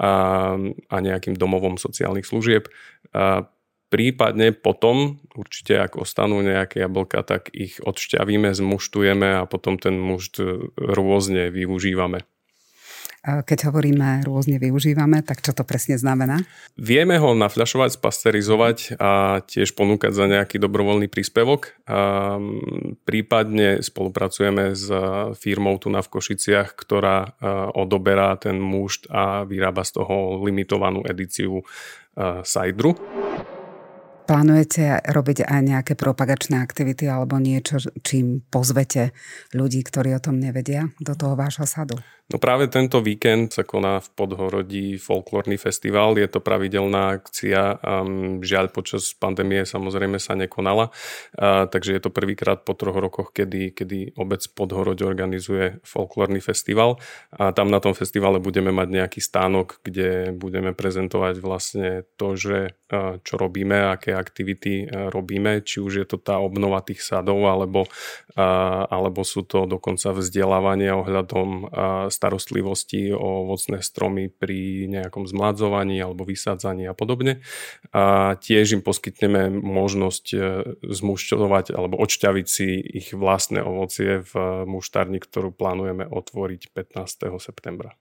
a, 0.00 0.56
a 0.88 0.96
nejakým 1.04 1.36
domovom 1.36 1.76
sociálnych 1.76 2.24
služieb. 2.24 2.72
Uh, 3.12 3.44
prípadne 3.92 4.56
potom, 4.56 5.20
určite 5.36 5.76
ak 5.76 6.00
ostanú 6.00 6.40
nejaké 6.40 6.80
jablka, 6.84 7.20
tak 7.28 7.52
ich 7.52 7.76
odšťavíme, 7.84 8.56
zmuštujeme 8.56 9.40
a 9.40 9.44
potom 9.44 9.76
ten 9.76 10.00
mušt 10.00 10.40
rôzne 10.80 11.52
využívame. 11.52 12.24
Keď 13.26 13.74
hovoríme 13.74 14.22
rôzne 14.22 14.62
využívame, 14.62 15.18
tak 15.26 15.42
čo 15.42 15.50
to 15.50 15.66
presne 15.66 15.98
znamená? 15.98 16.46
Vieme 16.78 17.18
ho 17.18 17.34
nafľašovať, 17.34 17.98
spasterizovať 17.98 18.94
a 19.02 19.42
tiež 19.42 19.74
ponúkať 19.74 20.14
za 20.14 20.30
nejaký 20.30 20.62
dobrovoľný 20.62 21.10
príspevok. 21.10 21.74
A 21.90 22.38
prípadne 23.02 23.82
spolupracujeme 23.82 24.78
s 24.78 24.86
firmou 25.42 25.74
tu 25.82 25.90
na 25.90 26.06
v 26.06 26.12
Košiciach, 26.14 26.78
ktorá 26.78 27.34
odoberá 27.74 28.38
ten 28.38 28.62
mušt 28.62 29.10
a 29.10 29.42
vyrába 29.42 29.82
z 29.82 29.98
toho 29.98 30.46
limitovanú 30.46 31.02
edíciu 31.02 31.66
sajdru. 32.46 32.94
Plánujete 34.26 35.06
robiť 35.06 35.46
aj 35.46 35.60
nejaké 35.62 35.92
propagačné 35.94 36.58
aktivity 36.58 37.06
alebo 37.06 37.38
niečo, 37.38 37.78
čím 38.02 38.42
pozvete 38.42 39.14
ľudí, 39.54 39.86
ktorí 39.86 40.14
o 40.14 40.22
tom 40.22 40.42
nevedia, 40.42 40.90
do 40.98 41.14
toho 41.14 41.38
vášho 41.38 41.62
sadu? 41.62 41.98
No 42.26 42.42
práve 42.42 42.66
tento 42.66 42.98
víkend 42.98 43.54
sa 43.54 43.62
koná 43.62 44.02
v 44.02 44.10
Podhorodí 44.18 44.98
folklórny 44.98 45.54
festival. 45.62 46.18
Je 46.18 46.26
to 46.26 46.42
pravidelná 46.42 47.22
akcia. 47.22 47.78
Žiaľ, 48.42 48.74
počas 48.74 49.14
pandémie 49.14 49.62
samozrejme 49.62 50.18
sa 50.18 50.34
nekonala. 50.34 50.90
Takže 51.70 51.94
je 51.94 52.02
to 52.02 52.10
prvýkrát 52.10 52.66
po 52.66 52.74
troch 52.74 52.98
rokoch, 52.98 53.30
kedy, 53.30 53.78
kedy 53.78 54.18
obec 54.18 54.42
Podhoroď 54.42 55.06
organizuje 55.06 55.78
folklórny 55.86 56.42
festival. 56.42 56.98
A 57.30 57.54
tam 57.54 57.70
na 57.70 57.78
tom 57.78 57.94
festivale 57.94 58.42
budeme 58.42 58.74
mať 58.74 58.88
nejaký 58.90 59.22
stánok, 59.22 59.78
kde 59.86 60.34
budeme 60.34 60.74
prezentovať 60.74 61.38
vlastne 61.38 62.10
to, 62.18 62.34
že 62.34 62.74
čo 63.22 63.34
robíme, 63.38 63.86
aké 63.94 64.18
aktivity 64.18 64.90
robíme, 64.90 65.62
či 65.62 65.78
už 65.78 65.92
je 66.02 66.06
to 66.06 66.18
tá 66.18 66.42
obnova 66.42 66.82
tých 66.82 67.06
sadov, 67.06 67.38
alebo, 67.46 67.86
alebo 68.34 69.22
sú 69.22 69.46
to 69.46 69.70
dokonca 69.70 70.10
vzdelávania 70.10 70.98
ohľadom 70.98 71.70
starostlivosti 72.16 73.12
o 73.12 73.44
ovocné 73.44 73.84
stromy 73.84 74.32
pri 74.32 74.88
nejakom 74.88 75.28
zmladzovaní 75.28 76.00
alebo 76.00 76.24
vysádzaní 76.24 76.88
a 76.88 76.96
podobne. 76.96 77.44
A 77.92 78.34
tiež 78.40 78.80
im 78.80 78.82
poskytneme 78.82 79.52
možnosť 79.52 80.26
e, 80.32 80.38
zmušťovať 80.80 81.76
alebo 81.76 82.00
odšťaviť 82.00 82.46
si 82.48 82.80
ich 82.80 83.12
vlastné 83.12 83.60
ovocie 83.60 84.24
v 84.24 84.32
muštárni, 84.64 85.20
ktorú 85.20 85.52
plánujeme 85.52 86.08
otvoriť 86.08 86.72
15. 86.72 87.28
septembra. 87.36 87.92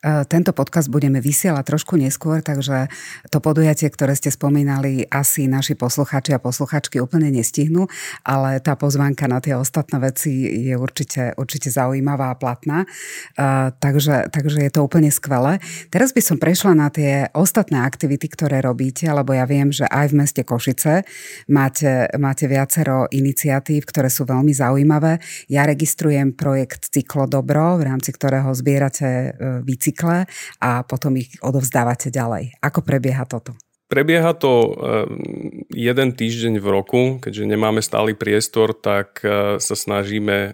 E, 0.00 0.24
tento 0.24 0.56
podcast 0.56 0.88
budeme 0.88 1.20
vysielať 1.20 1.60
trošku 1.60 2.00
neskôr, 2.00 2.40
takže 2.40 2.88
to 3.28 3.36
podujatie, 3.44 3.92
ktoré 3.92 4.16
ste 4.16 4.32
spomínali, 4.32 5.04
asi 5.12 5.44
naši 5.44 5.76
posluchači 5.76 6.32
a 6.32 6.40
posluchačky 6.40 6.96
úplne 7.04 7.28
nestihnú, 7.28 7.84
ale 8.24 8.64
tá 8.64 8.80
pozvánka 8.80 9.28
na 9.28 9.44
tie 9.44 9.52
ostatné 9.60 10.00
veci 10.00 10.32
je 10.68 10.72
určite, 10.72 11.36
určite 11.36 11.68
zaujímavá 11.68 12.32
a 12.32 12.38
platná. 12.40 12.88
E, 13.36 13.76
takže, 13.76 14.32
takže 14.32 14.64
je 14.64 14.70
to 14.72 14.80
úplne 14.80 15.12
skvelé. 15.12 15.60
Teraz 15.92 16.16
by 16.16 16.22
som 16.24 16.40
prešla 16.40 16.72
na 16.72 16.88
tie 16.88 17.28
ostatné 17.36 17.84
aktivity, 17.84 18.32
ktoré 18.32 18.64
robíte, 18.64 19.04
lebo 19.04 19.36
ja 19.36 19.44
viem, 19.44 19.68
že 19.68 19.84
aj 19.84 20.16
v 20.16 20.18
meste 20.24 20.42
Košice 20.48 21.04
máte, 21.52 22.08
máte 22.16 22.48
viacero 22.48 23.04
iniciatív, 23.12 23.84
ktoré 23.84 24.08
sú 24.08 24.24
veľmi 24.24 24.56
zaujímavé. 24.56 25.20
Ja 25.52 25.68
registrujem 25.68 26.32
projekt 26.32 26.88
Cyklodobro, 26.88 27.76
v 27.76 27.84
rámci 27.84 28.16
ktorého 28.16 28.48
zbierate 28.56 29.36
e, 29.36 29.60
bicykle 29.90 30.30
a 30.62 30.86
potom 30.86 31.18
ich 31.18 31.34
odovzdávate 31.42 32.14
ďalej. 32.14 32.54
Ako 32.62 32.86
prebieha 32.86 33.26
toto? 33.26 33.58
Prebieha 33.90 34.38
to 34.38 34.70
ehm, 34.70 35.66
jeden 35.66 36.14
týždeň 36.14 36.62
v 36.62 36.66
roku, 36.70 37.02
keďže 37.18 37.42
nemáme 37.42 37.82
stály 37.82 38.14
priestor, 38.14 38.70
tak 38.70 39.18
e, 39.26 39.58
sa 39.58 39.74
snažíme 39.74 40.36
e, 40.38 40.50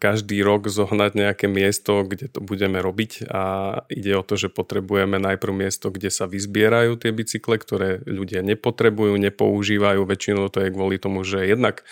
každý 0.00 0.40
rok 0.40 0.72
zohnať 0.72 1.12
nejaké 1.12 1.52
miesto, 1.52 2.00
kde 2.08 2.32
to 2.32 2.40
budeme 2.40 2.80
robiť 2.80 3.28
a 3.28 3.44
ide 3.92 4.16
o 4.16 4.24
to, 4.24 4.40
že 4.40 4.48
potrebujeme 4.48 5.20
najprv 5.20 5.68
miesto, 5.68 5.92
kde 5.92 6.08
sa 6.08 6.24
vyzbierajú 6.24 6.96
tie 6.96 7.12
bicykle, 7.12 7.60
ktoré 7.60 8.00
ľudia 8.08 8.40
nepotrebujú, 8.40 9.20
nepoužívajú. 9.20 10.08
Väčšinou 10.08 10.48
to 10.48 10.64
je 10.64 10.72
kvôli 10.72 10.96
tomu, 10.96 11.28
že 11.28 11.44
jednak 11.44 11.84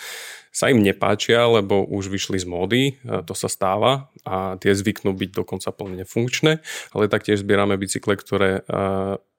sa 0.56 0.72
im 0.72 0.80
nepáčia, 0.80 1.44
lebo 1.44 1.84
už 1.84 2.08
vyšli 2.08 2.40
z 2.40 2.48
módy, 2.48 2.82
to 3.04 3.36
sa 3.36 3.52
stáva 3.52 4.08
a 4.24 4.56
tie 4.56 4.72
zvyknú 4.72 5.12
byť 5.12 5.30
dokonca 5.36 5.68
plne 5.68 6.08
funkčné, 6.08 6.64
ale 6.96 7.12
taktiež 7.12 7.44
zbierame 7.44 7.76
bicykle, 7.76 8.16
ktoré 8.16 8.64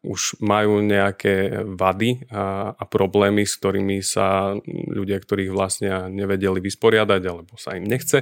už 0.05 0.37
majú 0.45 0.85
nejaké 0.85 1.65
vady 1.65 2.29
a, 2.29 2.85
problémy, 2.85 3.49
s 3.49 3.57
ktorými 3.57 3.97
sa 4.05 4.53
ľudia, 4.69 5.17
ktorých 5.17 5.49
vlastne 5.49 6.05
nevedeli 6.13 6.61
vysporiadať 6.61 7.21
alebo 7.25 7.57
sa 7.57 7.73
im 7.73 7.89
nechce. 7.89 8.21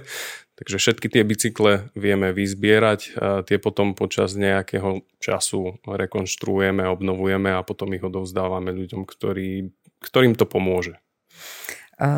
Takže 0.56 0.80
všetky 0.80 1.12
tie 1.12 1.28
bicykle 1.28 1.92
vieme 2.00 2.32
vyzbierať, 2.32 3.00
tie 3.44 3.58
potom 3.60 3.92
počas 3.92 4.40
nejakého 4.40 5.04
času 5.20 5.84
rekonštruujeme, 5.84 6.88
obnovujeme 6.88 7.52
a 7.52 7.60
potom 7.60 7.92
ich 7.92 8.08
odovzdávame 8.08 8.72
ľuďom, 8.72 9.04
ktorý, 9.04 9.68
ktorým 10.00 10.40
to 10.40 10.48
pomôže. 10.48 10.96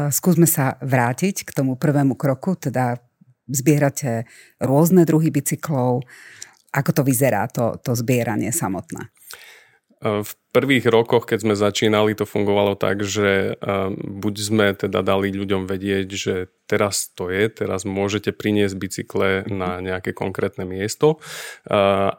Skúsme 0.10 0.50
sa 0.50 0.78
vrátiť 0.82 1.46
k 1.46 1.50
tomu 1.54 1.78
prvému 1.78 2.18
kroku, 2.18 2.58
teda 2.58 2.98
zbierate 3.46 4.26
rôzne 4.58 5.06
druhy 5.06 5.30
bicyklov. 5.30 6.02
Ako 6.74 6.92
to 6.92 7.02
vyzerá, 7.06 7.48
to, 7.48 7.78
to 7.80 7.94
zbieranie 7.94 8.50
samotné? 8.50 9.10
V 9.98 10.32
prvých 10.54 10.86
rokoch, 10.90 11.26
keď 11.26 11.40
sme 11.42 11.56
začínali, 11.58 12.14
to 12.14 12.30
fungovalo 12.30 12.78
tak, 12.78 13.02
že 13.02 13.58
buď 13.98 14.36
sme 14.38 14.68
teda 14.78 15.02
dali 15.02 15.34
ľuďom 15.34 15.66
vedieť, 15.66 16.08
že 16.14 16.54
teraz 16.70 17.10
to 17.18 17.34
je, 17.34 17.50
teraz 17.50 17.82
môžete 17.82 18.30
priniesť 18.30 18.76
bicykle 18.78 19.30
na 19.50 19.82
nejaké 19.82 20.14
konkrétne 20.14 20.70
miesto, 20.70 21.18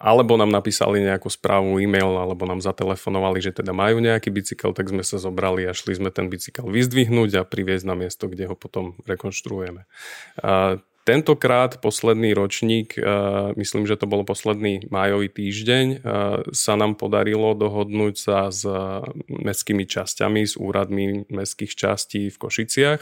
alebo 0.02 0.34
nám 0.34 0.50
napísali 0.50 1.06
nejakú 1.06 1.30
správu, 1.30 1.78
e-mail, 1.78 2.18
alebo 2.18 2.50
nám 2.50 2.58
zatelefonovali, 2.62 3.38
že 3.38 3.54
teda 3.54 3.70
majú 3.70 4.02
nejaký 4.02 4.34
bicykel, 4.34 4.74
tak 4.74 4.90
sme 4.90 5.06
sa 5.06 5.22
zobrali 5.22 5.62
a 5.66 5.70
šli 5.70 6.02
sme 6.02 6.10
ten 6.10 6.26
bicykel 6.26 6.66
vyzdvihnúť 6.66 7.38
a 7.38 7.46
priviesť 7.46 7.86
na 7.86 7.94
miesto, 7.94 8.26
kde 8.26 8.50
ho 8.50 8.58
potom 8.58 8.98
rekonštruujeme. 9.06 9.86
Tentokrát 11.08 11.80
posledný 11.80 12.36
ročník, 12.36 13.00
eh, 13.00 13.02
myslím, 13.56 13.88
že 13.88 13.96
to 13.96 14.04
bol 14.04 14.28
posledný 14.28 14.92
májový 14.92 15.32
týždeň, 15.32 15.86
eh, 15.88 15.98
sa 16.52 16.76
nám 16.76 17.00
podarilo 17.00 17.56
dohodnúť 17.56 18.14
sa 18.20 18.52
s 18.52 18.68
mestskými 19.32 19.88
časťami, 19.88 20.44
s 20.44 20.60
úradmi 20.60 21.24
mestských 21.32 21.72
častí 21.72 22.28
v 22.28 22.36
Košiciach. 22.36 23.00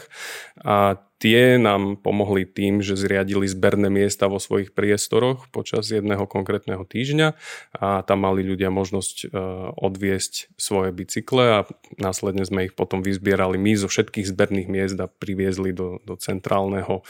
A 0.63 1.03
Tie 1.17 1.57
nám 1.57 1.97
pomohli 1.97 2.45
tým, 2.45 2.85
že 2.85 2.93
zriadili 2.93 3.49
zberné 3.49 3.89
miesta 3.89 4.29
vo 4.29 4.37
svojich 4.37 4.69
priestoroch 4.69 5.49
počas 5.49 5.89
jedného 5.89 6.29
konkrétneho 6.29 6.85
týždňa 6.85 7.33
a 7.73 8.05
tam 8.05 8.21
mali 8.21 8.45
ľudia 8.45 8.69
možnosť 8.69 9.15
e, 9.25 9.27
odviesť 9.81 10.53
svoje 10.61 10.93
bicykle 10.93 11.43
a 11.49 11.59
následne 11.97 12.45
sme 12.45 12.69
ich 12.69 12.77
potom 12.77 13.01
vyzbierali 13.01 13.57
my 13.57 13.73
zo 13.73 13.89
všetkých 13.89 14.29
zberných 14.29 14.69
miest 14.69 14.97
a 15.01 15.09
priviezli 15.09 15.73
do, 15.73 15.97
do 16.05 16.13
centrálneho 16.21 17.01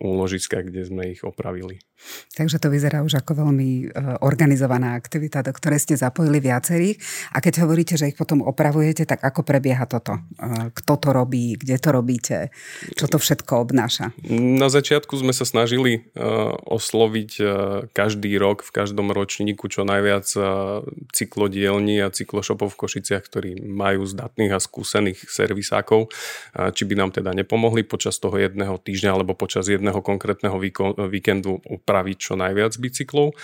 úložiska, 0.00 0.64
kde 0.64 0.88
sme 0.88 1.12
ich 1.12 1.20
opravili. 1.20 1.84
Takže 2.32 2.56
to 2.56 2.72
vyzerá 2.72 3.04
už 3.04 3.20
ako 3.20 3.44
veľmi 3.44 3.70
e, 3.84 3.84
organizovaná 4.24 4.96
aktivita, 4.96 5.44
do 5.44 5.52
ktorej 5.52 5.84
ste 5.84 6.00
zapojili 6.00 6.40
viacerých. 6.40 6.96
A 7.36 7.44
keď 7.44 7.68
hovoríte, 7.68 7.94
že 8.00 8.08
ich 8.08 8.16
potom 8.16 8.40
opravujete, 8.40 9.04
tak 9.04 9.20
ako 9.20 9.44
prebieha 9.44 9.84
toto? 9.84 10.16
E, 10.16 10.72
kto 10.72 10.94
to 10.96 11.08
robí? 11.12 11.60
Kde 11.60 11.76
to 11.76 11.90
robíte? 11.92 12.36
Čo 12.96 13.04
to 13.04 13.20
všetko 13.20 13.49
všetko 13.50 13.66
obnáša? 13.66 14.06
Na 14.30 14.70
začiatku 14.70 15.18
sme 15.18 15.34
sa 15.34 15.42
snažili 15.42 16.06
uh, 16.14 16.54
osloviť 16.70 17.30
uh, 17.42 17.46
každý 17.90 18.38
rok 18.38 18.62
v 18.62 18.70
každom 18.70 19.10
ročníku 19.10 19.66
čo 19.66 19.82
najviac 19.82 20.26
uh, 20.38 20.86
cyklodielní 21.10 21.98
a 21.98 22.14
cyklošopov 22.14 22.70
v 22.70 22.80
Košiciach, 22.86 23.26
ktorí 23.26 23.50
majú 23.66 24.06
zdatných 24.06 24.54
a 24.54 24.62
skúsených 24.62 25.26
servisákov, 25.26 26.12
či 26.54 26.82
by 26.86 26.94
nám 26.94 27.10
teda 27.10 27.34
nepomohli 27.34 27.82
počas 27.82 28.20
toho 28.22 28.36
jedného 28.38 28.78
týždňa 28.78 29.10
alebo 29.16 29.34
počas 29.34 29.66
jedného 29.66 29.98
konkrétneho 30.04 30.54
víkendu 31.08 31.58
upraviť 31.66 32.16
čo 32.20 32.34
najviac 32.38 32.76
bicyklov. 32.78 33.34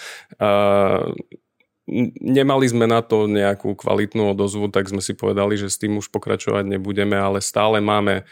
Nemali 2.19 2.67
sme 2.67 2.91
na 2.91 2.99
to 2.99 3.31
nejakú 3.31 3.79
kvalitnú 3.79 4.35
odozvu, 4.35 4.67
tak 4.75 4.91
sme 4.91 4.99
si 4.99 5.15
povedali, 5.15 5.55
že 5.55 5.71
s 5.71 5.79
tým 5.79 6.03
už 6.03 6.11
pokračovať 6.11 6.67
nebudeme, 6.67 7.15
ale 7.15 7.39
stále 7.39 7.79
máme 7.79 8.27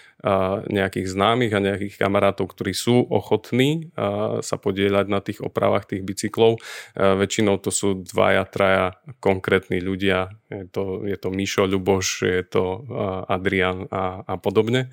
nejakých 0.66 1.14
známych 1.14 1.54
a 1.54 1.62
nejakých 1.62 1.94
kamarátov, 1.94 2.50
ktorí 2.50 2.74
sú 2.74 3.06
ochotní 3.06 3.94
sa 4.42 4.56
podieľať 4.58 5.06
na 5.06 5.22
tých 5.22 5.38
opravách 5.38 5.86
tých 5.86 6.02
bicyklov. 6.02 6.58
Väčšinou 6.98 7.62
to 7.62 7.70
sú 7.70 8.02
dvaja, 8.02 8.42
traja 8.50 8.98
konkrétni 9.22 9.78
ľudia. 9.78 10.34
Je 10.50 10.66
to, 10.66 11.06
je 11.06 11.14
to 11.14 11.30
Mišo 11.30 11.70
Ľuboš, 11.70 12.26
je 12.26 12.42
to 12.42 12.82
Adrian 13.30 13.86
a, 13.86 14.26
a 14.26 14.34
podobne. 14.34 14.90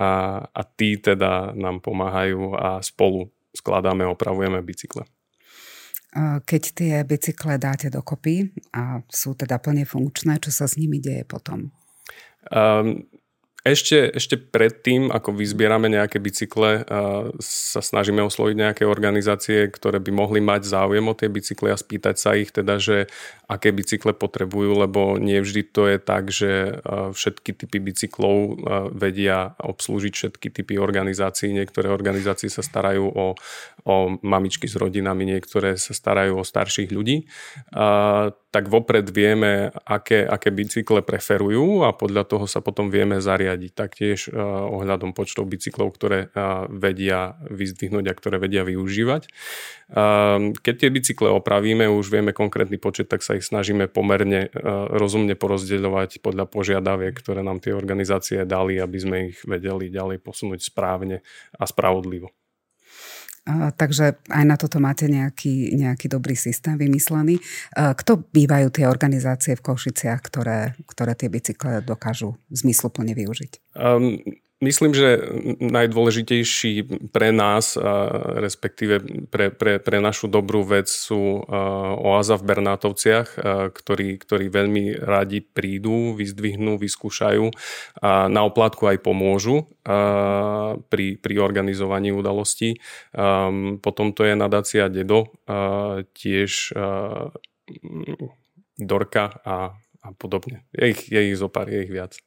A, 0.00 0.40
a 0.48 0.62
tí 0.64 0.96
teda 0.96 1.52
nám 1.52 1.84
pomáhajú 1.84 2.56
a 2.56 2.80
spolu 2.80 3.28
skladáme, 3.52 4.08
opravujeme 4.08 4.64
bicykle. 4.64 5.04
Keď 6.16 6.62
tie 6.72 6.94
bicykle 7.04 7.60
dáte 7.60 7.92
dokopy 7.92 8.48
a 8.72 9.04
sú 9.04 9.36
teda 9.36 9.60
plne 9.60 9.84
funkčné, 9.84 10.40
čo 10.40 10.48
sa 10.48 10.64
s 10.64 10.80
nimi 10.80 11.04
deje 11.04 11.28
potom? 11.28 11.68
Um, 12.48 13.04
ešte, 13.72 14.12
ešte 14.12 14.36
predtým, 14.38 15.12
ako 15.12 15.36
vyzbierame 15.36 15.88
nejaké 15.92 16.20
bicykle, 16.20 16.84
sa 17.40 17.80
snažíme 17.80 18.20
osloviť 18.24 18.56
nejaké 18.56 18.84
organizácie, 18.84 19.68
ktoré 19.70 19.98
by 19.98 20.10
mohli 20.14 20.40
mať 20.40 20.68
záujem 20.68 21.04
o 21.06 21.14
tie 21.16 21.28
bicykle 21.28 21.72
a 21.72 21.78
spýtať 21.80 22.16
sa 22.18 22.36
ich 22.36 22.52
teda, 22.52 22.80
že 22.80 23.10
aké 23.48 23.72
bicykle 23.72 24.12
potrebujú, 24.12 24.84
lebo 24.84 25.16
nie 25.16 25.40
vždy 25.40 25.62
to 25.72 25.88
je 25.88 25.98
tak, 26.00 26.28
že 26.28 26.80
všetky 26.88 27.50
typy 27.56 27.78
bicyklov 27.80 28.60
vedia 28.92 29.56
obslúžiť 29.56 30.12
všetky 30.12 30.48
typy 30.52 30.76
organizácií. 30.76 31.50
Niektoré 31.52 31.88
organizácie 31.88 32.52
sa 32.52 32.60
starajú 32.60 33.08
o, 33.08 33.34
o 33.88 33.94
mamičky 34.20 34.68
s 34.68 34.76
rodinami, 34.76 35.24
niektoré 35.24 35.80
sa 35.80 35.96
starajú 35.96 36.40
o 36.40 36.44
starších 36.44 36.92
ľudí. 36.92 37.24
Tak 38.48 38.72
vopred 38.72 39.04
vieme, 39.12 39.68
aké, 39.84 40.24
aké 40.24 40.48
bicykle 40.48 41.04
preferujú 41.04 41.84
a 41.84 41.92
podľa 41.92 42.24
toho 42.24 42.48
sa 42.48 42.64
potom 42.64 42.88
vieme 42.88 43.20
zariadiť 43.20 43.72
taktiež 43.76 44.32
eh, 44.32 44.40
ohľadom 44.40 45.12
počtov 45.12 45.44
bicyklov, 45.52 45.92
ktoré 45.92 46.32
eh, 46.32 46.64
vedia 46.72 47.36
vyzdvihnúť 47.52 48.08
a 48.08 48.16
ktoré 48.16 48.40
vedia 48.40 48.64
využívať. 48.64 49.28
Ehm, 49.92 50.56
keď 50.56 50.74
tie 50.80 50.88
bicykle 50.88 51.28
opravíme, 51.28 51.92
už 51.92 52.08
vieme 52.08 52.32
konkrétny 52.32 52.80
počet, 52.80 53.12
tak 53.12 53.20
sa 53.20 53.36
ich 53.36 53.44
snažíme 53.44 53.84
pomerne 53.84 54.48
eh, 54.48 54.50
rozumne 54.96 55.36
porozdeľovať 55.36 56.24
podľa 56.24 56.48
požiadaviek, 56.48 57.12
ktoré 57.20 57.44
nám 57.44 57.60
tie 57.60 57.76
organizácie 57.76 58.48
dali, 58.48 58.80
aby 58.80 58.96
sme 58.96 59.16
ich 59.36 59.44
vedeli 59.44 59.92
ďalej 59.92 60.24
posunúť 60.24 60.64
správne 60.64 61.20
a 61.52 61.68
spravodlivo 61.68 62.32
takže 63.76 64.20
aj 64.28 64.44
na 64.44 64.56
toto 64.60 64.76
máte 64.78 65.08
nejaký, 65.08 65.72
nejaký 65.76 66.06
dobrý 66.12 66.36
systém 66.36 66.76
vymyslený. 66.76 67.40
Kto 67.74 68.28
bývajú 68.28 68.68
tie 68.68 68.84
organizácie 68.84 69.56
v 69.56 69.64
Košiciach, 69.64 70.20
ktoré, 70.20 70.76
ktoré 70.84 71.16
tie 71.16 71.32
bicykle 71.32 71.80
dokážu 71.80 72.36
zmysluplne 72.52 73.16
využiť? 73.16 73.52
Um, 73.78 74.20
Myslím, 74.58 74.90
že 74.90 75.22
najdôležitejší 75.62 77.06
pre 77.14 77.30
nás, 77.30 77.78
respektíve 78.42 78.98
pre, 79.30 79.54
pre, 79.54 79.78
pre 79.78 80.02
našu 80.02 80.26
dobrú 80.26 80.66
vec 80.66 80.90
sú 80.90 81.46
oáza 82.02 82.34
v 82.34 82.42
Bernátovciach, 82.42 83.38
ktorí, 83.70 84.18
ktorí 84.18 84.50
veľmi 84.50 84.98
radi 84.98 85.46
prídu, 85.46 86.18
vyzdvihnú, 86.18 86.74
vyskúšajú 86.74 87.54
a 88.02 88.26
na 88.26 88.42
oplátku 88.42 88.90
aj 88.90 88.98
pomôžu 88.98 89.70
pri, 90.90 91.06
pri 91.22 91.34
organizovaní 91.38 92.10
udalostí. 92.10 92.82
Potom 93.78 94.10
to 94.10 94.26
je 94.26 94.34
nadácia 94.34 94.90
Dedo, 94.90 95.38
tiež 96.18 96.74
Dorka 98.74 99.24
a, 99.46 99.70
a 100.02 100.08
podobne. 100.18 100.66
Je 100.74 100.90
ich, 100.90 101.06
je 101.06 101.30
ich 101.30 101.38
zopár, 101.38 101.70
je 101.70 101.86
ich 101.86 101.94
viac. 101.94 102.18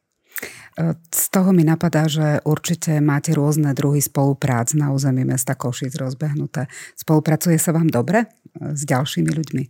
Z 1.12 1.26
toho 1.30 1.52
mi 1.52 1.68
napadá, 1.68 2.08
že 2.08 2.40
určite 2.48 3.04
máte 3.04 3.36
rôzne 3.36 3.76
druhy 3.76 4.00
spoluprác 4.00 4.72
na 4.72 4.96
území 4.96 5.28
mesta 5.28 5.54
Košic 5.54 5.94
rozbehnuté. 6.00 6.72
Spolupracuje 6.96 7.60
sa 7.60 7.76
vám 7.76 7.92
dobre 7.92 8.26
e, 8.26 8.28
s 8.72 8.88
ďalšími 8.88 9.32
ľuďmi? 9.36 9.64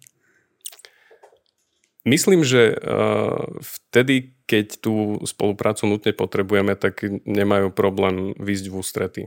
Myslím, 2.06 2.46
že 2.46 2.74
e, 2.74 2.76
vtedy, 3.62 4.38
keď 4.46 4.82
tú 4.82 5.22
spoluprácu 5.26 5.90
nutne 5.90 6.14
potrebujeme, 6.14 6.78
tak 6.78 7.02
nemajú 7.26 7.74
problém 7.74 8.38
výjsť 8.38 8.66
v 8.70 8.78
ústrety. 8.78 9.22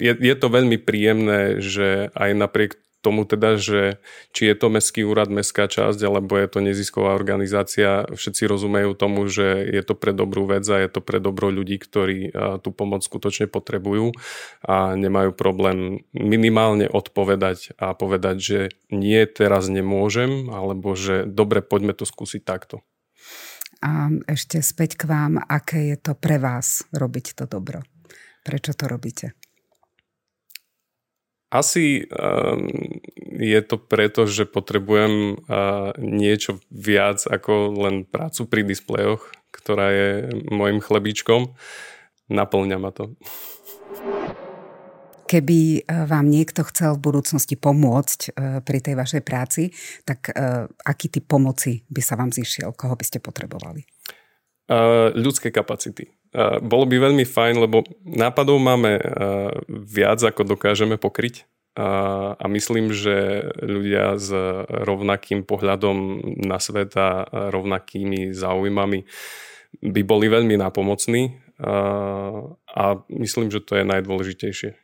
Je, 0.00 0.12
je 0.12 0.34
to 0.36 0.48
veľmi 0.48 0.76
príjemné, 0.76 1.60
že 1.60 2.12
aj 2.12 2.30
napriek 2.36 2.76
tomu 3.02 3.26
teda, 3.26 3.58
že 3.58 3.98
či 4.30 4.46
je 4.46 4.54
to 4.54 4.70
mestský 4.70 5.02
úrad, 5.02 5.26
mestská 5.26 5.66
časť, 5.66 5.98
alebo 6.06 6.38
je 6.38 6.46
to 6.46 6.62
nezisková 6.62 7.18
organizácia, 7.18 8.06
všetci 8.06 8.46
rozumejú 8.46 8.94
tomu, 8.94 9.26
že 9.26 9.66
je 9.66 9.82
to 9.82 9.98
pre 9.98 10.14
dobrú 10.14 10.46
vec 10.46 10.62
a 10.70 10.78
je 10.78 10.86
to 10.86 11.02
pre 11.02 11.18
dobro 11.18 11.50
ľudí, 11.50 11.82
ktorí 11.82 12.30
tú 12.62 12.70
pomoc 12.70 13.02
skutočne 13.02 13.50
potrebujú 13.50 14.14
a 14.62 14.94
nemajú 14.94 15.34
problém 15.34 16.06
minimálne 16.14 16.86
odpovedať 16.86 17.74
a 17.82 17.92
povedať, 17.98 18.36
že 18.38 18.58
nie, 18.94 19.26
teraz 19.26 19.66
nemôžem, 19.66 20.46
alebo 20.46 20.94
že 20.94 21.26
dobre, 21.26 21.66
poďme 21.66 21.98
to 21.98 22.06
skúsiť 22.06 22.46
takto. 22.46 22.86
A 23.82 24.14
ešte 24.30 24.62
späť 24.62 24.94
k 24.94 25.10
vám, 25.10 25.42
aké 25.42 25.90
je 25.90 25.98
to 25.98 26.14
pre 26.14 26.38
vás 26.38 26.86
robiť 26.94 27.34
to 27.34 27.50
dobro? 27.50 27.82
Prečo 28.46 28.78
to 28.78 28.86
robíte? 28.86 29.34
Asi 31.52 32.08
um, 32.08 32.64
je 33.36 33.60
to 33.60 33.76
preto, 33.76 34.24
že 34.24 34.48
potrebujem 34.48 35.36
uh, 35.36 35.92
niečo 36.00 36.64
viac 36.72 37.28
ako 37.28 37.76
len 37.76 38.08
prácu 38.08 38.48
pri 38.48 38.64
displejoch, 38.64 39.20
ktorá 39.52 39.92
je 39.92 40.08
môjim 40.48 40.80
chlebičkom. 40.80 41.52
Naplňa 42.32 42.76
ma 42.80 42.88
to. 42.88 43.12
Keby 45.28 45.84
uh, 45.84 46.08
vám 46.08 46.32
niekto 46.32 46.64
chcel 46.72 46.96
v 46.96 47.04
budúcnosti 47.12 47.60
pomôcť 47.60 48.20
uh, 48.32 48.64
pri 48.64 48.80
tej 48.80 48.96
vašej 48.96 49.20
práci, 49.20 49.76
tak 50.08 50.32
uh, 50.32 50.64
aký 50.88 51.12
typ 51.12 51.28
pomoci 51.28 51.84
by 51.92 52.00
sa 52.00 52.16
vám 52.16 52.32
zišiel? 52.32 52.72
Koho 52.72 52.96
by 52.96 53.04
ste 53.04 53.20
potrebovali? 53.20 53.84
Ľudské 55.12 55.52
kapacity 55.52 56.21
bolo 56.64 56.84
by 56.88 56.96
veľmi 56.96 57.28
fajn, 57.28 57.54
lebo 57.60 57.84
nápadov 58.08 58.56
máme 58.56 58.96
viac, 59.68 60.24
ako 60.24 60.56
dokážeme 60.56 60.96
pokryť. 60.96 61.44
A, 61.72 62.36
myslím, 62.52 62.92
že 62.92 63.48
ľudia 63.64 64.20
s 64.20 64.28
rovnakým 64.68 65.48
pohľadom 65.48 66.20
na 66.44 66.60
svet 66.60 66.92
a 67.00 67.24
rovnakými 67.48 68.36
záujmami 68.36 69.08
by 69.80 70.00
boli 70.04 70.28
veľmi 70.28 70.60
nápomocní 70.60 71.32
a, 71.60 72.84
myslím, 73.08 73.48
že 73.48 73.64
to 73.64 73.80
je 73.80 73.88
najdôležitejšie. 73.88 74.76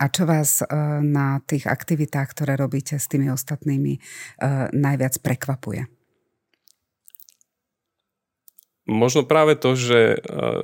A 0.00 0.10
čo 0.10 0.24
vás 0.24 0.64
na 1.04 1.38
tých 1.44 1.68
aktivitách, 1.68 2.32
ktoré 2.32 2.56
robíte 2.56 2.96
s 2.96 3.06
tými 3.06 3.28
ostatnými, 3.28 4.00
najviac 4.72 5.20
prekvapuje? 5.20 5.84
Možno 8.84 9.24
práve 9.24 9.56
to, 9.56 9.76
že 9.76 10.20
eh, 10.20 10.62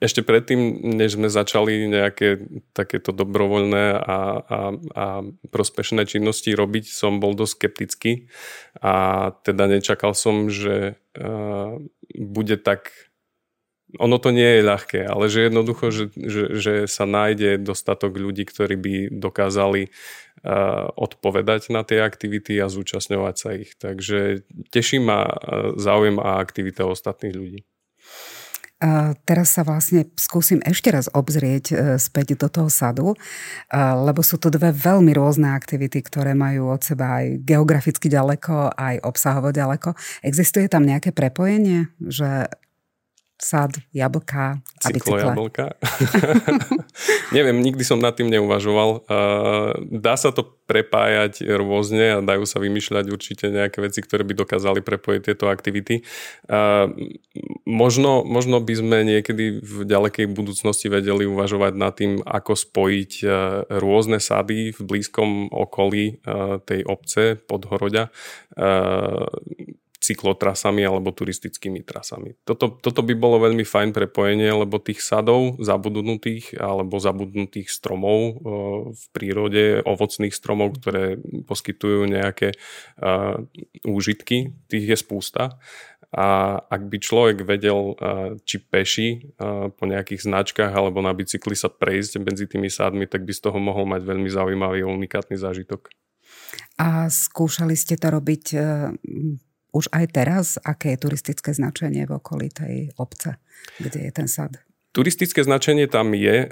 ešte 0.00 0.24
predtým, 0.24 0.80
než 0.96 1.20
sme 1.20 1.28
začali 1.28 1.84
nejaké 1.84 2.40
takéto 2.72 3.12
dobrovoľné 3.12 4.00
a, 4.00 4.00
a, 4.00 4.58
a 4.96 5.04
prospešné 5.52 6.08
činnosti 6.08 6.56
robiť, 6.56 6.88
som 6.88 7.20
bol 7.20 7.36
dosť 7.36 7.52
skeptický. 7.52 8.12
A 8.80 9.28
teda 9.44 9.68
nečakal 9.68 10.16
som, 10.16 10.48
že 10.48 10.96
uh, 11.20 11.76
bude 12.16 12.56
tak 12.56 13.10
ono 13.98 14.22
to 14.22 14.30
nie 14.30 14.46
je 14.46 14.62
ľahké, 14.62 15.00
ale 15.02 15.26
že 15.26 15.50
jednoducho, 15.50 15.90
že, 15.90 16.14
že, 16.14 16.42
že 16.54 16.74
sa 16.86 17.10
nájde 17.10 17.58
dostatok 17.58 18.14
ľudí, 18.14 18.46
ktorí 18.46 18.78
by 18.78 18.94
dokázali 19.10 19.90
odpovedať 20.96 21.68
na 21.68 21.84
tie 21.84 22.00
aktivity 22.00 22.56
a 22.60 22.72
zúčastňovať 22.72 23.34
sa 23.36 23.50
ich. 23.56 23.76
Takže 23.76 24.46
teší 24.72 25.00
ma 25.00 25.28
záujem 25.76 26.16
a 26.16 26.40
aktivita 26.40 26.88
ostatných 26.88 27.36
ľudí. 27.36 27.60
Teraz 29.28 29.52
sa 29.52 29.60
vlastne 29.60 30.08
skúsim 30.16 30.64
ešte 30.64 30.88
raz 30.88 31.04
obzrieť 31.12 31.64
e, 31.68 31.74
späť 32.00 32.32
do 32.40 32.48
toho 32.48 32.72
sadu, 32.72 33.12
e, 33.12 33.16
lebo 33.76 34.24
sú 34.24 34.40
to 34.40 34.48
dve 34.48 34.72
veľmi 34.72 35.12
rôzne 35.12 35.52
aktivity, 35.52 36.00
ktoré 36.00 36.32
majú 36.32 36.72
od 36.72 36.80
seba 36.80 37.20
aj 37.20 37.44
geograficky 37.44 38.08
ďaleko, 38.08 38.72
aj 38.72 39.04
obsahovo 39.04 39.52
ďaleko. 39.52 39.92
Existuje 40.24 40.64
tam 40.72 40.88
nejaké 40.88 41.12
prepojenie, 41.12 41.92
že 42.00 42.48
sad, 43.40 43.72
jablka 43.96 44.60
a 44.60 44.88
bicykle. 44.92 45.24
jablka. 45.24 45.74
Neviem, 47.36 47.64
nikdy 47.64 47.80
som 47.82 47.96
nad 47.96 48.12
tým 48.12 48.28
neuvažoval. 48.28 49.08
Dá 49.88 50.14
sa 50.20 50.30
to 50.30 50.44
prepájať 50.68 51.42
rôzne 51.58 52.20
a 52.20 52.22
dajú 52.22 52.46
sa 52.46 52.62
vymýšľať 52.62 53.04
určite 53.10 53.50
nejaké 53.50 53.82
veci, 53.82 54.04
ktoré 54.04 54.22
by 54.22 54.38
dokázali 54.38 54.84
prepojiť 54.84 55.20
tieto 55.24 55.50
aktivity. 55.50 56.06
Možno, 57.66 58.22
možno 58.22 58.56
by 58.62 58.74
sme 58.76 58.98
niekedy 59.02 59.58
v 59.58 59.76
ďalekej 59.88 60.30
budúcnosti 60.30 60.86
vedeli 60.92 61.26
uvažovať 61.26 61.72
nad 61.74 61.96
tým, 61.96 62.22
ako 62.22 62.52
spojiť 62.54 63.12
rôzne 63.82 64.22
sady 64.22 64.76
v 64.76 64.80
blízkom 64.84 65.50
okolí 65.50 66.22
tej 66.68 66.80
obce 66.86 67.40
Podhoroďa 67.40 68.12
cyklotrasami 70.00 70.80
alebo 70.80 71.12
turistickými 71.12 71.84
trasami. 71.84 72.32
Toto, 72.48 72.72
toto 72.80 73.04
by 73.04 73.12
bolo 73.12 73.36
veľmi 73.44 73.68
fajn 73.68 73.92
prepojenie, 73.92 74.48
lebo 74.48 74.80
tých 74.80 75.04
sadov 75.04 75.60
zabudnutých 75.60 76.56
alebo 76.56 76.96
zabudnutých 76.96 77.68
stromov 77.68 78.18
e, 78.18 78.32
v 78.96 79.04
prírode, 79.12 79.84
ovocných 79.84 80.32
stromov, 80.32 80.80
ktoré 80.80 81.20
poskytujú 81.44 82.08
nejaké 82.08 82.56
uh, 83.02 83.42
úžitky, 83.84 84.56
tých 84.70 84.84
je 84.86 84.96
spústa. 84.96 85.60
A 86.10 86.58
ak 86.58 86.88
by 86.88 86.96
človek 86.98 87.44
vedel, 87.44 87.94
uh, 87.94 88.34
či 88.42 88.58
peši 88.62 89.36
po 89.76 89.84
nejakých 89.84 90.26
značkách 90.26 90.72
alebo 90.72 91.04
na 91.04 91.12
bicykli 91.12 91.54
sa 91.54 91.68
prejsť 91.68 92.22
medzi 92.22 92.48
tými 92.48 92.72
sadmi, 92.72 93.04
tak 93.04 93.26
by 93.26 93.32
z 93.34 93.50
toho 93.50 93.58
mohol 93.60 93.84
mať 93.84 94.02
veľmi 94.06 94.30
zaujímavý 94.30 94.86
a 94.86 94.90
unikátny 94.90 95.36
zážitok. 95.36 95.92
A 96.80 97.10
skúšali 97.12 97.76
ste 97.76 98.00
to 98.00 98.08
robiť 98.10 98.44
už 99.70 99.90
aj 99.94 100.04
teraz, 100.12 100.46
aké 100.62 100.94
je 100.94 101.02
turistické 101.06 101.50
značenie 101.54 102.06
v 102.06 102.16
okolí 102.18 102.50
tej 102.50 102.90
obce, 102.98 103.38
kde 103.78 104.08
je 104.08 104.12
ten 104.12 104.28
sad? 104.28 104.58
Turistické 104.90 105.46
značenie 105.46 105.86
tam 105.86 106.10
je. 106.18 106.50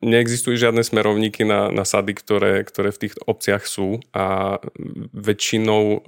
Neexistujú 0.00 0.56
žiadne 0.56 0.80
smerovníky 0.80 1.44
na, 1.44 1.68
na 1.68 1.84
sady, 1.84 2.16
ktoré, 2.16 2.64
ktoré 2.64 2.88
v 2.96 3.00
tých 3.04 3.14
obciach 3.28 3.68
sú 3.68 4.00
a 4.16 4.56
väčšinou 5.12 6.00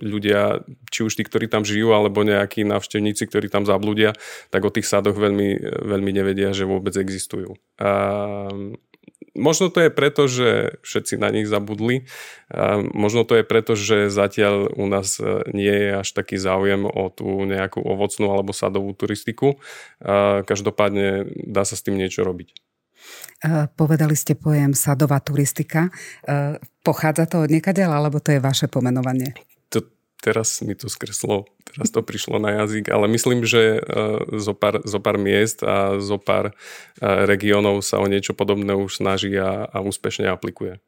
ľudia, 0.00 0.64
či 0.88 1.04
už 1.04 1.20
tí, 1.20 1.28
ktorí 1.28 1.52
tam 1.52 1.68
žijú, 1.68 1.92
alebo 1.92 2.24
nejakí 2.24 2.64
návštevníci, 2.64 3.28
ktorí 3.28 3.52
tam 3.52 3.68
zablúdia, 3.68 4.16
tak 4.48 4.64
o 4.64 4.72
tých 4.72 4.88
sadoch 4.88 5.20
veľmi, 5.20 5.84
veľmi 5.84 6.10
nevedia, 6.16 6.56
že 6.56 6.64
vôbec 6.64 6.96
existujú. 6.96 7.52
Možno 9.38 9.70
to 9.70 9.86
je 9.86 9.90
preto, 9.94 10.26
že 10.26 10.82
všetci 10.82 11.14
na 11.22 11.30
nich 11.30 11.46
zabudli. 11.46 12.10
Možno 12.92 13.22
to 13.22 13.38
je 13.38 13.44
preto, 13.46 13.78
že 13.78 14.10
zatiaľ 14.10 14.74
u 14.74 14.90
nás 14.90 15.22
e, 15.22 15.46
nie 15.54 15.70
je 15.70 15.88
až 16.02 16.08
taký 16.10 16.36
záujem 16.36 16.84
o 16.84 17.08
tú 17.08 17.46
nejakú 17.46 17.78
ovocnú 17.78 18.34
alebo 18.34 18.50
sadovú 18.50 18.90
turistiku. 18.98 19.62
Každopádne 20.44 21.30
dá 21.46 21.62
sa 21.62 21.78
s 21.78 21.84
tým 21.86 21.96
niečo 21.96 22.26
robiť. 22.26 22.68
Povedali 23.78 24.18
ste 24.18 24.34
pojem 24.34 24.74
sadová 24.74 25.22
turistika. 25.22 25.88
E, 26.26 26.58
pochádza 26.82 27.30
to 27.30 27.46
od 27.46 27.50
niekadeľa, 27.54 27.94
alebo 28.02 28.18
to 28.18 28.34
je 28.34 28.42
vaše 28.42 28.66
pomenovanie? 28.66 29.30
Teraz 30.18 30.60
mi 30.62 30.74
to 30.74 30.90
skreslo, 30.90 31.46
teraz 31.62 31.94
to 31.94 32.02
prišlo 32.02 32.42
na 32.42 32.62
jazyk, 32.62 32.90
ale 32.90 33.06
myslím, 33.08 33.46
že 33.46 33.78
e, 33.78 33.80
zo 34.38 34.54
pár, 34.54 34.82
zo 34.82 34.98
pár 34.98 35.16
miest 35.18 35.62
a 35.62 36.02
zo 36.02 36.18
pár 36.18 36.50
e, 36.50 36.52
regiónov 37.02 37.86
sa 37.86 38.02
o 38.02 38.06
niečo 38.10 38.34
podobné 38.34 38.74
už 38.74 38.98
snaží 38.98 39.32
a, 39.38 39.66
a 39.70 39.78
úspešne 39.78 40.26
aplikuje. 40.26 40.82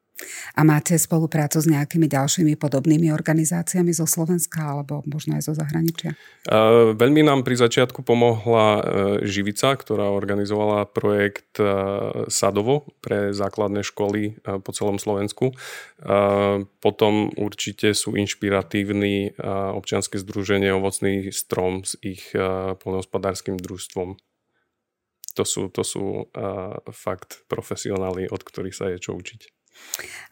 A 0.57 0.67
máte 0.67 0.99
spoluprácu 0.99 1.63
s 1.63 1.67
nejakými 1.71 2.11
ďalšími 2.11 2.59
podobnými 2.59 3.09
organizáciami 3.15 3.95
zo 3.95 4.05
Slovenska 4.05 4.77
alebo 4.77 5.01
možno 5.09 5.39
aj 5.39 5.49
zo 5.49 5.55
zahraničia? 5.57 6.19
Uh, 6.49 6.93
veľmi 6.97 7.25
nám 7.25 7.47
pri 7.47 7.57
začiatku 7.61 8.05
pomohla 8.05 8.69
uh, 8.77 8.83
Živica, 9.25 9.77
ktorá 9.77 10.13
organizovala 10.13 10.89
projekt 10.91 11.57
uh, 11.61 12.27
Sadovo 12.27 12.91
pre 13.01 13.33
základné 13.33 13.85
školy 13.87 14.43
po 14.61 14.71
celom 14.73 15.01
Slovensku. 15.01 15.53
Potom 16.81 17.13
určite 17.37 17.93
sú 17.93 18.17
inšpiratívni 18.17 19.37
občianske 19.77 20.17
združenie 20.17 20.73
Ovocný 20.73 21.29
strom 21.33 21.85
s 21.85 21.97
ich 22.01 22.33
poľnohospodárským 22.81 23.61
družstvom. 23.61 24.17
To 25.37 25.45
sú, 25.45 25.69
to 25.69 25.83
sú 25.85 26.29
fakt 26.91 27.45
profesionáli, 27.47 28.27
od 28.29 28.41
ktorých 28.41 28.77
sa 28.77 28.89
je 28.93 28.99
čo 29.01 29.17
učiť. 29.17 29.60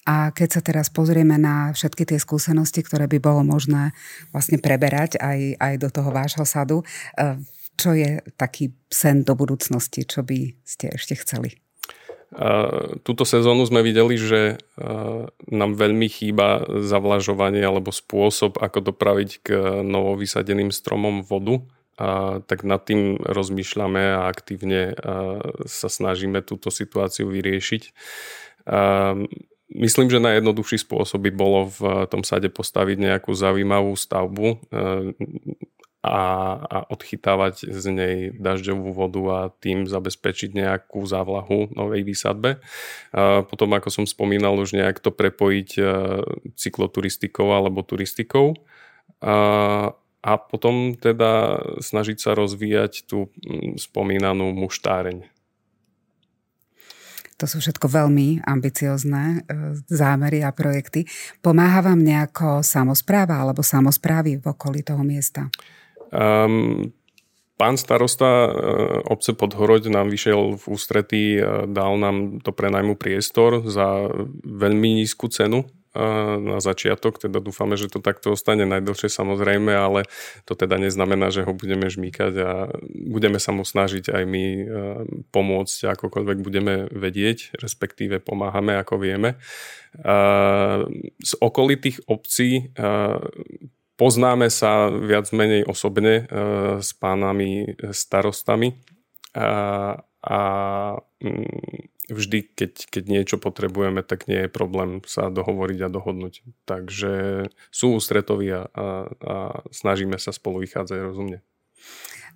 A 0.08 0.32
keď 0.32 0.48
sa 0.48 0.60
teraz 0.64 0.88
pozrieme 0.88 1.36
na 1.36 1.70
všetky 1.76 2.08
tie 2.08 2.16
skúsenosti, 2.16 2.80
ktoré 2.80 3.04
by 3.04 3.20
bolo 3.20 3.44
možné 3.44 3.92
vlastne 4.32 4.56
preberať 4.56 5.20
aj, 5.20 5.60
aj 5.60 5.74
do 5.76 5.88
toho 5.92 6.08
vášho 6.08 6.48
sadu, 6.48 6.80
e, 6.80 7.36
čo 7.78 7.94
je 7.94 8.24
taký 8.34 8.74
sen 8.90 9.22
do 9.22 9.38
budúcnosti, 9.38 10.02
čo 10.02 10.26
by 10.26 10.58
ste 10.66 10.96
ešte 10.98 11.14
chceli? 11.22 11.60
Túto 13.08 13.24
sezónu 13.24 13.64
sme 13.64 13.80
videli, 13.80 14.20
že 14.20 14.60
nám 15.48 15.72
veľmi 15.80 16.12
chýba 16.12 16.60
zavlažovanie 16.84 17.64
alebo 17.64 17.88
spôsob, 17.88 18.60
ako 18.60 18.92
dopraviť 18.92 19.30
k 19.40 19.48
novovysadeným 19.80 20.68
stromom 20.68 21.24
vodu. 21.24 21.64
A 21.98 22.38
tak 22.44 22.68
nad 22.68 22.84
tým 22.84 23.16
rozmýšľame 23.16 24.20
a 24.20 24.28
aktívne 24.28 24.92
sa 25.64 25.88
snažíme 25.88 26.44
túto 26.44 26.68
situáciu 26.68 27.32
vyriešiť. 27.32 27.82
Myslím, 29.68 30.08
že 30.08 30.16
najjednoduchší 30.16 30.80
spôsob 30.80 31.28
by 31.28 31.32
bolo 31.36 31.68
v 31.68 32.08
tom 32.08 32.24
sade 32.24 32.48
postaviť 32.48 32.96
nejakú 33.04 33.36
zaujímavú 33.36 33.92
stavbu 34.00 34.48
e, 34.48 34.56
a, 36.00 36.20
a 36.56 36.76
odchytávať 36.88 37.68
z 37.68 37.84
nej 37.92 38.16
dažďovú 38.32 38.96
vodu 38.96 39.22
a 39.28 39.40
tým 39.60 39.84
zabezpečiť 39.84 40.56
nejakú 40.56 41.04
závlahu 41.04 41.74
novej 41.76 42.00
výsadbe. 42.06 42.64
Potom, 43.50 43.68
ako 43.76 43.92
som 43.92 44.04
spomínal, 44.08 44.56
už 44.56 44.72
nejak 44.72 45.04
to 45.04 45.12
prepojiť 45.12 45.70
e, 45.76 45.82
cykloturistikou 46.56 47.52
alebo 47.52 47.84
turistikou. 47.84 48.56
A, 49.20 50.32
potom 50.48 50.96
teda 50.96 51.62
snažiť 51.78 52.18
sa 52.18 52.34
rozvíjať 52.34 53.06
tú 53.06 53.30
spomínanú 53.76 54.50
muštáreň. 54.54 55.37
To 57.38 57.46
sú 57.46 57.62
všetko 57.62 57.86
veľmi 57.86 58.42
ambiciozne 58.42 59.24
e, 59.24 59.38
zámery 59.86 60.42
a 60.42 60.50
projekty. 60.50 61.06
Pomáha 61.38 61.86
vám 61.86 62.02
nejako 62.02 62.66
samozpráva 62.66 63.38
alebo 63.38 63.62
samozprávy 63.62 64.42
v 64.42 64.44
okolí 64.50 64.82
toho 64.82 65.06
miesta? 65.06 65.46
Um, 66.10 66.90
pán 67.54 67.78
starosta 67.78 68.26
e, 68.26 68.50
obce 69.06 69.38
Podhoroď 69.38 69.86
nám 69.86 70.10
vyšiel 70.10 70.58
v 70.58 70.64
ústretí, 70.66 71.38
e, 71.38 71.70
dal 71.70 71.94
nám 72.02 72.42
do 72.42 72.50
prenajmu 72.50 72.98
priestor 72.98 73.62
za 73.70 74.10
veľmi 74.42 74.98
nízku 74.98 75.30
cenu 75.30 75.62
na 76.38 76.62
začiatok, 76.62 77.18
teda 77.18 77.42
dúfame, 77.42 77.74
že 77.74 77.90
to 77.90 77.98
takto 77.98 78.38
ostane 78.38 78.62
najdlhšie 78.62 79.10
samozrejme, 79.10 79.74
ale 79.74 80.06
to 80.46 80.54
teda 80.54 80.78
neznamená, 80.78 81.34
že 81.34 81.42
ho 81.42 81.52
budeme 81.52 81.90
žmýkať 81.90 82.32
a 82.38 82.50
budeme 82.86 83.42
sa 83.42 83.50
mu 83.50 83.66
snažiť 83.66 84.14
aj 84.14 84.22
my 84.22 84.44
pomôcť, 85.34 85.90
akokoľvek 85.98 86.38
budeme 86.38 86.86
vedieť, 86.88 87.58
respektíve 87.58 88.22
pomáhame, 88.22 88.78
ako 88.78 89.02
vieme. 89.02 89.42
Z 91.18 91.32
okolitých 91.42 92.06
obcí 92.06 92.70
poznáme 93.98 94.46
sa 94.48 94.88
viac 94.94 95.26
menej 95.34 95.66
osobne 95.66 96.30
s 96.78 96.94
pánami 96.94 97.74
starostami 97.90 98.78
a, 99.34 99.50
a 100.22 100.38
mm, 101.20 101.97
vždy, 102.08 102.52
keď, 102.56 102.72
keď 102.88 103.04
niečo 103.08 103.36
potrebujeme, 103.36 104.00
tak 104.02 104.26
nie 104.26 104.44
je 104.44 104.50
problém 104.50 105.04
sa 105.04 105.28
dohovoriť 105.28 105.78
a 105.84 105.92
dohodnúť. 105.92 106.42
Takže 106.64 107.46
sú 107.68 108.00
ústretoví 108.00 108.48
a, 108.52 108.66
a, 108.72 108.86
a 109.12 109.34
snažíme 109.70 110.16
sa 110.16 110.32
spolu 110.32 110.64
vychádzať 110.64 110.98
rozumne. 111.04 111.38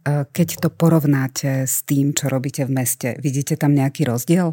Keď 0.06 0.48
to 0.62 0.68
porovnáte 0.68 1.64
s 1.64 1.86
tým, 1.86 2.10
čo 2.10 2.26
robíte 2.26 2.66
v 2.66 2.74
meste, 2.74 3.14
vidíte 3.22 3.54
tam 3.54 3.72
nejaký 3.72 4.02
rozdiel? 4.02 4.50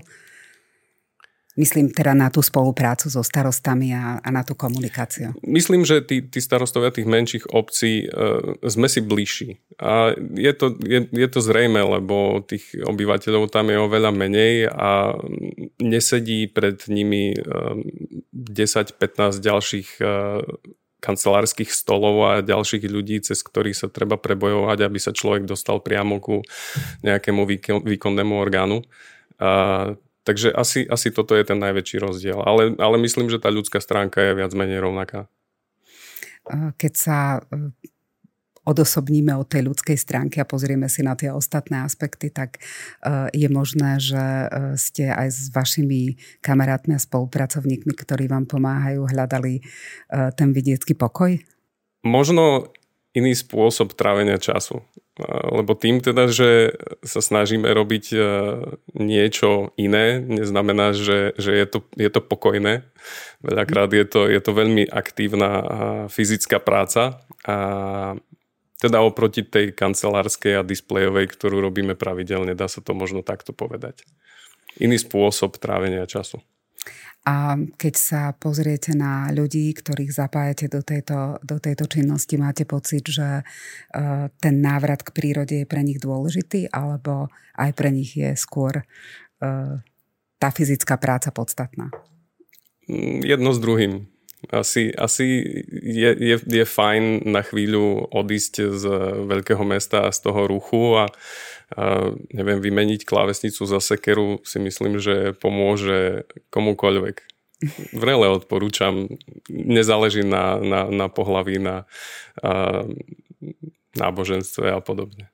Myslím 1.60 1.92
teda 1.92 2.16
na 2.16 2.32
tú 2.32 2.40
spoluprácu 2.40 3.12
so 3.12 3.20
starostami 3.20 3.92
a, 3.92 4.24
a 4.24 4.30
na 4.32 4.48
tú 4.48 4.56
komunikáciu. 4.56 5.36
Myslím, 5.44 5.84
že 5.84 6.00
tí, 6.00 6.24
tí 6.24 6.40
starostovia 6.40 6.96
tých 6.96 7.04
menších 7.04 7.52
obcí 7.52 8.08
e, 8.08 8.64
sme 8.64 8.88
si 8.88 9.04
bližší. 9.04 9.60
A 9.76 10.16
je 10.40 10.54
to, 10.56 10.80
je, 10.80 11.12
je 11.12 11.28
to 11.28 11.44
zrejme, 11.44 11.84
lebo 11.84 12.40
tých 12.48 12.64
obyvateľov 12.80 13.52
tam 13.52 13.76
je 13.76 13.76
oveľa 13.76 14.12
menej 14.16 14.72
a 14.72 15.20
nesedí 15.84 16.48
pred 16.48 16.80
nimi 16.88 17.36
e, 17.36 17.40
10-15 18.32 19.44
ďalších 19.44 19.90
e, 20.00 20.04
kancelárskych 21.04 21.76
stolov 21.76 22.16
a 22.24 22.32
ďalších 22.40 22.88
ľudí, 22.88 23.20
cez 23.20 23.44
ktorých 23.44 23.76
sa 23.76 23.88
treba 23.92 24.16
prebojovať, 24.16 24.80
aby 24.80 25.00
sa 25.00 25.12
človek 25.12 25.44
dostal 25.44 25.84
priamo 25.84 26.24
ku 26.24 26.40
nejakému 27.04 27.44
výkonnému 27.84 28.36
orgánu. 28.36 28.84
A 29.40 29.52
Takže 30.30 30.54
asi, 30.54 30.86
asi 30.86 31.10
toto 31.10 31.34
je 31.34 31.42
ten 31.42 31.58
najväčší 31.58 31.98
rozdiel. 32.06 32.38
Ale, 32.46 32.78
ale 32.78 33.02
myslím, 33.02 33.34
že 33.34 33.42
tá 33.42 33.50
ľudská 33.50 33.82
stránka 33.82 34.22
je 34.22 34.38
viac 34.38 34.54
menej 34.54 34.78
rovnaká. 34.78 35.26
Keď 36.78 36.94
sa 36.94 37.42
e, 37.42 37.74
odosobníme 38.62 39.34
od 39.34 39.50
tej 39.50 39.66
ľudskej 39.66 39.98
stránky 39.98 40.38
a 40.38 40.46
pozrieme 40.46 40.86
si 40.86 41.02
na 41.02 41.18
tie 41.18 41.34
ostatné 41.34 41.82
aspekty, 41.82 42.30
tak 42.30 42.62
e, 42.62 43.34
je 43.34 43.50
možné, 43.50 43.98
že 43.98 44.22
e, 44.22 44.48
ste 44.78 45.10
aj 45.10 45.34
s 45.34 45.50
vašimi 45.50 46.22
kamarátmi 46.46 46.94
a 46.94 47.02
spolupracovníkmi, 47.02 47.98
ktorí 47.98 48.30
vám 48.30 48.46
pomáhajú, 48.46 49.10
hľadali 49.10 49.66
ten 50.38 50.54
vidiecký 50.54 50.94
pokoj? 50.94 51.42
Možno 52.06 52.70
iný 53.14 53.34
spôsob 53.34 53.98
trávenia 53.98 54.38
času. 54.38 54.86
Lebo 55.28 55.76
tým 55.76 56.00
teda, 56.00 56.32
že 56.32 56.80
sa 57.04 57.20
snažíme 57.20 57.68
robiť 57.68 58.06
e, 58.16 58.20
niečo 58.96 59.76
iné, 59.76 60.24
neznamená, 60.24 60.96
že, 60.96 61.36
že 61.36 61.52
je, 61.60 61.66
to, 61.68 61.80
je 62.00 62.08
to 62.08 62.24
pokojné. 62.24 62.88
Veľakrát 63.44 63.92
je 63.92 64.06
to, 64.08 64.32
je 64.32 64.40
to 64.40 64.52
veľmi 64.56 64.88
aktívna 64.88 65.52
fyzická 66.08 66.64
práca 66.64 67.20
a 67.44 67.58
teda 68.80 69.04
oproti 69.04 69.44
tej 69.44 69.76
kancelárskej 69.76 70.56
a 70.56 70.64
displejovej, 70.64 71.28
ktorú 71.36 71.60
robíme 71.60 72.00
pravidelne, 72.00 72.56
dá 72.56 72.72
sa 72.72 72.80
to 72.80 72.96
možno 72.96 73.20
takto 73.20 73.52
povedať. 73.52 74.08
Iný 74.80 75.04
spôsob 75.04 75.60
trávenia 75.60 76.08
času. 76.08 76.40
A 77.28 77.60
keď 77.76 77.94
sa 78.00 78.22
pozriete 78.32 78.96
na 78.96 79.28
ľudí, 79.30 79.76
ktorých 79.76 80.12
zapájate 80.16 80.72
do 80.72 80.80
tejto, 80.80 81.38
do 81.44 81.60
tejto 81.60 81.86
činnosti, 81.86 82.40
máte 82.40 82.64
pocit, 82.64 83.06
že 83.06 83.44
uh, 83.44 84.26
ten 84.40 84.56
návrat 84.64 85.04
k 85.04 85.14
prírode 85.14 85.56
je 85.62 85.68
pre 85.68 85.84
nich 85.84 86.00
dôležitý, 86.00 86.72
alebo 86.72 87.28
aj 87.60 87.72
pre 87.76 87.92
nich 87.92 88.16
je 88.16 88.34
skôr 88.40 88.82
uh, 88.82 89.76
tá 90.40 90.50
fyzická 90.50 90.96
práca 90.96 91.30
podstatná? 91.36 91.92
Mm, 92.88 93.22
jedno 93.28 93.52
s 93.52 93.60
druhým. 93.60 94.08
Asi, 94.48 94.88
asi 94.96 95.44
je, 95.84 96.10
je, 96.16 96.36
je 96.40 96.64
fajn 96.64 97.28
na 97.28 97.44
chvíľu 97.44 98.08
odísť 98.08 98.72
z 98.72 98.84
veľkého 99.28 99.68
mesta 99.68 100.08
a 100.08 100.16
z 100.16 100.20
toho 100.24 100.48
ruchu 100.48 100.96
a, 100.96 101.12
a 101.76 102.16
neviem, 102.32 102.64
vymeniť 102.64 103.04
klávesnicu 103.04 103.68
za 103.68 103.84
sekeru 103.84 104.40
si 104.48 104.64
myslím, 104.64 104.96
že 104.96 105.36
pomôže 105.36 106.24
komukoľvek. 106.56 107.16
Vrele 107.92 108.32
odporúčam, 108.32 109.12
nezáleží 109.52 110.24
na, 110.24 110.56
na, 110.64 110.88
na 110.88 111.12
pohlaví, 111.12 111.60
na 111.60 111.84
a, 112.40 112.88
náboženstve 114.00 114.72
a 114.72 114.80
podobne. 114.80 115.28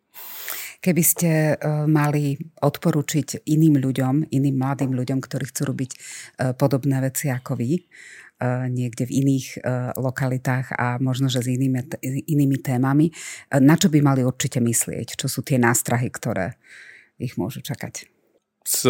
Keby 0.82 1.04
ste 1.06 1.30
uh, 1.58 1.90
mali 1.90 2.38
odporučiť 2.62 3.50
iným 3.50 3.82
ľuďom, 3.82 4.30
iným 4.30 4.56
mladým 4.62 4.94
ľuďom, 4.94 5.18
ktorí 5.18 5.50
chcú 5.50 5.74
robiť 5.74 5.92
uh, 5.94 6.54
podobné 6.54 7.02
veci 7.02 7.26
ako 7.34 7.58
vy, 7.58 7.82
niekde 8.70 9.08
v 9.08 9.16
iných 9.24 9.48
lokalitách 9.96 10.76
a 10.76 11.00
možno, 11.00 11.32
že 11.32 11.40
s 11.40 11.48
inými, 11.48 11.88
inými 12.28 12.58
témami, 12.60 13.12
na 13.64 13.80
čo 13.80 13.88
by 13.88 14.00
mali 14.04 14.22
určite 14.28 14.60
myslieť? 14.60 15.16
Čo 15.16 15.28
sú 15.32 15.40
tie 15.42 15.56
nástrahy, 15.56 16.12
ktoré 16.12 16.60
ich 17.16 17.40
môžu 17.40 17.64
čakať? 17.64 18.12
Z, 18.66 18.82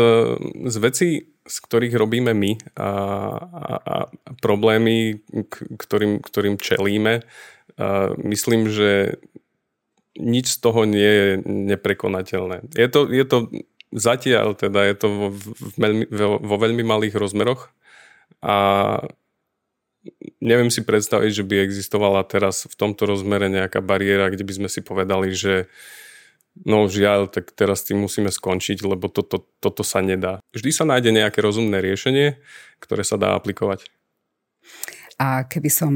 z 0.65 0.75
vecí, 0.81 1.09
z 1.45 1.57
ktorých 1.61 1.93
robíme 1.99 2.33
my 2.33 2.57
a, 2.79 2.89
a, 3.45 3.73
a 3.77 3.95
problémy, 4.41 5.21
ktorým, 5.77 6.23
ktorým 6.23 6.55
čelíme, 6.57 7.21
a 7.75 8.15
myslím, 8.23 8.71
že 8.71 9.19
nič 10.15 10.47
z 10.47 10.57
toho 10.63 10.87
nie 10.87 11.11
je 11.11 11.29
neprekonateľné. 11.43 12.71
Je 12.71 12.87
to, 12.87 13.11
je 13.11 13.25
to 13.27 13.51
zatiaľ 13.91 14.55
teda, 14.55 14.87
je 14.87 14.95
to 14.95 15.07
vo, 15.11 15.27
vo, 15.75 16.29
vo 16.39 16.55
veľmi 16.55 16.87
malých 16.87 17.19
rozmeroch 17.19 17.67
a 18.39 18.55
neviem 20.41 20.69
si 20.69 20.85
predstaviť, 20.85 21.31
že 21.31 21.43
by 21.43 21.55
existovala 21.65 22.21
teraz 22.25 22.69
v 22.69 22.75
tomto 22.77 23.09
rozmere 23.09 23.49
nejaká 23.49 23.81
bariéra, 23.81 24.29
kde 24.29 24.45
by 24.45 24.53
sme 24.63 24.69
si 24.69 24.85
povedali, 24.85 25.33
že 25.33 25.67
no 26.63 26.87
žiaľ, 26.87 27.27
tak 27.27 27.51
teraz 27.51 27.83
tým 27.83 27.99
musíme 27.99 28.31
skončiť, 28.31 28.79
lebo 28.85 29.11
toto, 29.11 29.43
toto 29.59 29.83
sa 29.83 29.99
nedá. 29.99 30.39
Vždy 30.55 30.71
sa 30.71 30.87
nájde 30.87 31.11
nejaké 31.11 31.43
rozumné 31.43 31.83
riešenie, 31.83 32.39
ktoré 32.79 33.03
sa 33.03 33.19
dá 33.19 33.35
aplikovať. 33.35 33.89
A 35.15 35.47
keby 35.47 35.69
som 35.71 35.93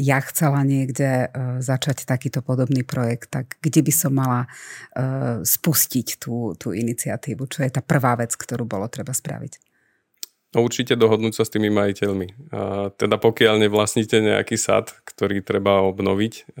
ja 0.00 0.18
chcela 0.24 0.64
niekde 0.64 1.28
e, 1.28 1.60
začať 1.60 2.08
takýto 2.08 2.40
podobný 2.40 2.80
projekt, 2.80 3.28
tak 3.28 3.60
kde 3.60 3.84
by 3.84 3.92
som 3.92 4.16
mala 4.16 4.48
e, 4.48 4.48
spustiť 5.44 6.16
tú, 6.16 6.56
tú 6.56 6.72
iniciatívu? 6.72 7.44
Čo 7.44 7.60
je 7.60 7.68
tá 7.68 7.84
prvá 7.84 8.16
vec, 8.16 8.32
ktorú 8.32 8.64
bolo 8.64 8.88
treba 8.88 9.12
spraviť? 9.12 9.73
No 10.54 10.62
určite 10.62 10.94
dohodnúť 10.94 11.34
sa 11.34 11.42
s 11.42 11.50
tými 11.50 11.66
majiteľmi. 11.74 12.54
Teda 12.94 13.18
pokiaľ 13.18 13.66
nevlastníte 13.66 14.22
nejaký 14.22 14.54
sad, 14.54 14.94
ktorý 15.02 15.42
treba 15.42 15.82
obnoviť 15.82 16.54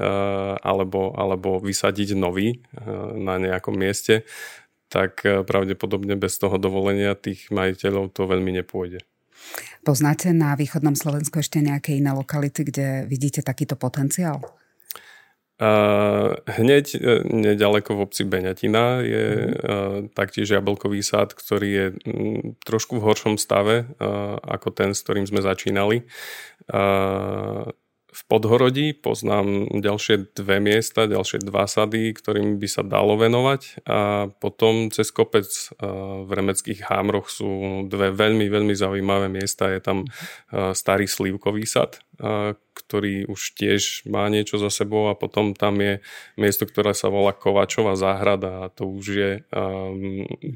alebo, 0.58 1.14
alebo 1.14 1.62
vysadiť 1.62 2.18
nový 2.18 2.58
na 3.14 3.38
nejakom 3.38 3.78
mieste, 3.78 4.26
tak 4.90 5.22
pravdepodobne 5.22 6.18
bez 6.18 6.42
toho 6.42 6.58
dovolenia 6.58 7.14
tých 7.14 7.54
majiteľov 7.54 8.10
to 8.10 8.26
veľmi 8.26 8.50
nepôjde. 8.62 9.02
Poznáte 9.86 10.34
na 10.34 10.58
východnom 10.58 10.98
Slovensku 10.98 11.38
ešte 11.38 11.62
nejaké 11.62 11.94
iné 11.94 12.10
lokality, 12.10 12.66
kde 12.66 13.06
vidíte 13.06 13.46
takýto 13.46 13.78
potenciál? 13.78 14.42
Uh, 15.54 16.34
hneď 16.50 16.98
uh, 16.98 17.22
nedaleko 17.30 17.94
v 17.94 18.02
obci 18.10 18.26
Beňatina 18.26 19.06
je 19.06 19.26
uh, 19.54 19.54
taktiež 20.10 20.50
jablkový 20.50 20.98
sád, 20.98 21.30
ktorý 21.30 21.68
je 21.70 21.86
um, 21.94 22.58
trošku 22.66 22.98
v 22.98 23.06
horšom 23.06 23.38
stave 23.38 23.86
uh, 23.86 24.34
ako 24.42 24.74
ten, 24.74 24.90
s 24.98 25.06
ktorým 25.06 25.30
sme 25.30 25.46
začínali. 25.46 26.10
V 28.14 28.22
Podhorodí 28.30 28.94
poznám 28.94 29.66
ďalšie 29.74 30.38
dve 30.38 30.62
miesta, 30.62 31.10
ďalšie 31.10 31.42
dva 31.42 31.66
sady, 31.66 32.14
ktorým 32.14 32.62
by 32.62 32.68
sa 32.70 32.86
dalo 32.86 33.18
venovať. 33.18 33.82
A 33.90 34.30
potom 34.38 34.94
cez 34.94 35.10
kopec 35.10 35.50
v 36.22 36.30
Remeckých 36.30 36.86
hámroch 36.86 37.26
sú 37.26 37.82
dve 37.90 38.14
veľmi, 38.14 38.46
veľmi 38.46 38.70
zaujímavé 38.70 39.26
miesta. 39.26 39.66
Je 39.66 39.82
tam 39.82 40.06
starý 40.78 41.10
slívkový 41.10 41.66
sad, 41.66 42.06
ktorý 42.74 43.26
už 43.26 43.58
tiež 43.58 44.06
má 44.06 44.30
niečo 44.30 44.62
za 44.62 44.70
sebou. 44.70 45.10
A 45.10 45.18
potom 45.18 45.50
tam 45.50 45.82
je 45.82 45.98
miesto, 46.38 46.70
ktoré 46.70 46.94
sa 46.94 47.10
volá 47.10 47.34
Kovačová 47.34 47.98
záhrada. 47.98 48.62
A 48.62 48.70
to 48.70 48.94
už 48.94 49.06
je 49.10 49.30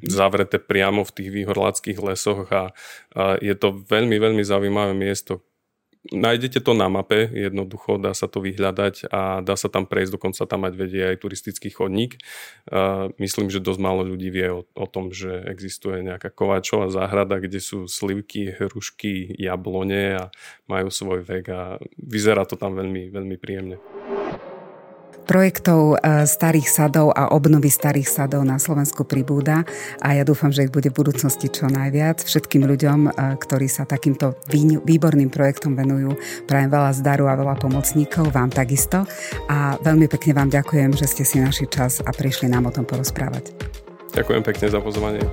zavreté 0.06 0.62
priamo 0.62 1.02
v 1.02 1.10
tých 1.10 1.30
výhorlackých 1.34 1.98
lesoch. 1.98 2.46
A 2.54 2.70
je 3.42 3.54
to 3.58 3.82
veľmi, 3.82 4.14
veľmi 4.14 4.46
zaujímavé 4.46 4.94
miesto, 4.94 5.42
Nájdete 6.08 6.64
to 6.64 6.72
na 6.72 6.88
mape, 6.88 7.28
jednoducho 7.28 8.00
dá 8.00 8.16
sa 8.16 8.26
to 8.32 8.40
vyhľadať 8.40 9.12
a 9.12 9.44
dá 9.44 9.54
sa 9.60 9.68
tam 9.68 9.84
prejsť, 9.84 10.16
dokonca 10.16 10.48
tam 10.48 10.64
mať 10.64 10.74
vedie 10.76 11.02
aj 11.04 11.20
turistický 11.20 11.68
chodník. 11.68 12.16
myslím, 13.20 13.52
že 13.52 13.60
dosť 13.60 13.80
málo 13.80 14.08
ľudí 14.08 14.32
vie 14.32 14.48
o, 14.48 14.64
o 14.64 14.86
tom, 14.88 15.12
že 15.12 15.44
existuje 15.48 16.00
nejaká 16.00 16.32
kováčová 16.32 16.88
záhrada, 16.88 17.40
kde 17.40 17.60
sú 17.60 17.84
slivky, 17.84 18.56
hrušky, 18.56 19.36
jablone 19.36 20.16
a 20.16 20.24
majú 20.64 20.88
svoj 20.88 21.20
vek 21.28 21.44
a 21.52 21.60
vyzerá 22.00 22.48
to 22.48 22.56
tam 22.56 22.72
veľmi, 22.72 23.12
veľmi 23.12 23.36
príjemne. 23.36 23.76
Projektov 25.24 25.96
e, 25.98 26.24
starých 26.28 26.68
sadov 26.68 27.10
a 27.16 27.34
obnovy 27.34 27.72
starých 27.72 28.06
sadov 28.06 28.46
na 28.46 28.60
Slovensku 28.60 29.02
pribúda 29.02 29.66
a 29.98 30.14
ja 30.14 30.22
dúfam, 30.22 30.52
že 30.52 30.68
ich 30.68 30.72
bude 30.72 30.92
v 30.92 31.00
budúcnosti 31.00 31.48
čo 31.48 31.66
najviac. 31.66 32.22
Všetkým 32.22 32.68
ľuďom, 32.68 33.00
e, 33.08 33.10
ktorí 33.40 33.66
sa 33.66 33.88
takýmto 33.88 34.36
výborným 34.84 35.32
projektom 35.32 35.74
venujú, 35.74 36.14
prajem 36.44 36.70
veľa 36.70 36.92
zdaru 36.94 37.26
a 37.26 37.34
veľa 37.34 37.56
pomocníkov, 37.58 38.30
vám 38.30 38.52
takisto. 38.52 39.08
A 39.48 39.80
veľmi 39.80 40.06
pekne 40.06 40.36
vám 40.38 40.50
ďakujem, 40.52 40.94
že 40.94 41.08
ste 41.08 41.24
si 41.24 41.40
našli 41.40 41.66
čas 41.66 42.04
a 42.04 42.12
prišli 42.12 42.52
nám 42.52 42.68
o 42.68 42.74
tom 42.74 42.84
porozprávať. 42.84 43.50
Ďakujem 44.12 44.42
pekne 44.44 44.66
za 44.68 44.80
pozvanie. 44.80 45.24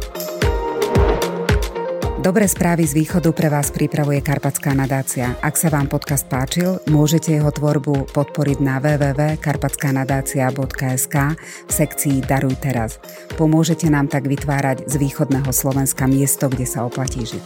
Dobré 2.26 2.50
správy 2.50 2.90
z 2.90 3.06
východu 3.06 3.38
pre 3.38 3.54
vás 3.54 3.70
pripravuje 3.70 4.18
Karpatská 4.18 4.74
nadácia. 4.74 5.38
Ak 5.46 5.62
sa 5.62 5.70
vám 5.70 5.86
podcast 5.86 6.26
páčil, 6.26 6.82
môžete 6.90 7.38
jeho 7.38 7.54
tvorbu 7.54 8.10
podporiť 8.18 8.66
na 8.66 8.82
www.karpatskanadácia.sk 8.82 11.16
v 11.38 11.70
sekcii 11.70 12.26
Daruj 12.26 12.58
teraz. 12.58 12.98
Pomôžete 13.38 13.94
nám 13.94 14.10
tak 14.10 14.26
vytvárať 14.26 14.90
z 14.90 14.98
východného 14.98 15.54
Slovenska 15.54 16.10
miesto, 16.10 16.50
kde 16.50 16.66
sa 16.66 16.90
oplatí 16.90 17.30
žiť. 17.30 17.46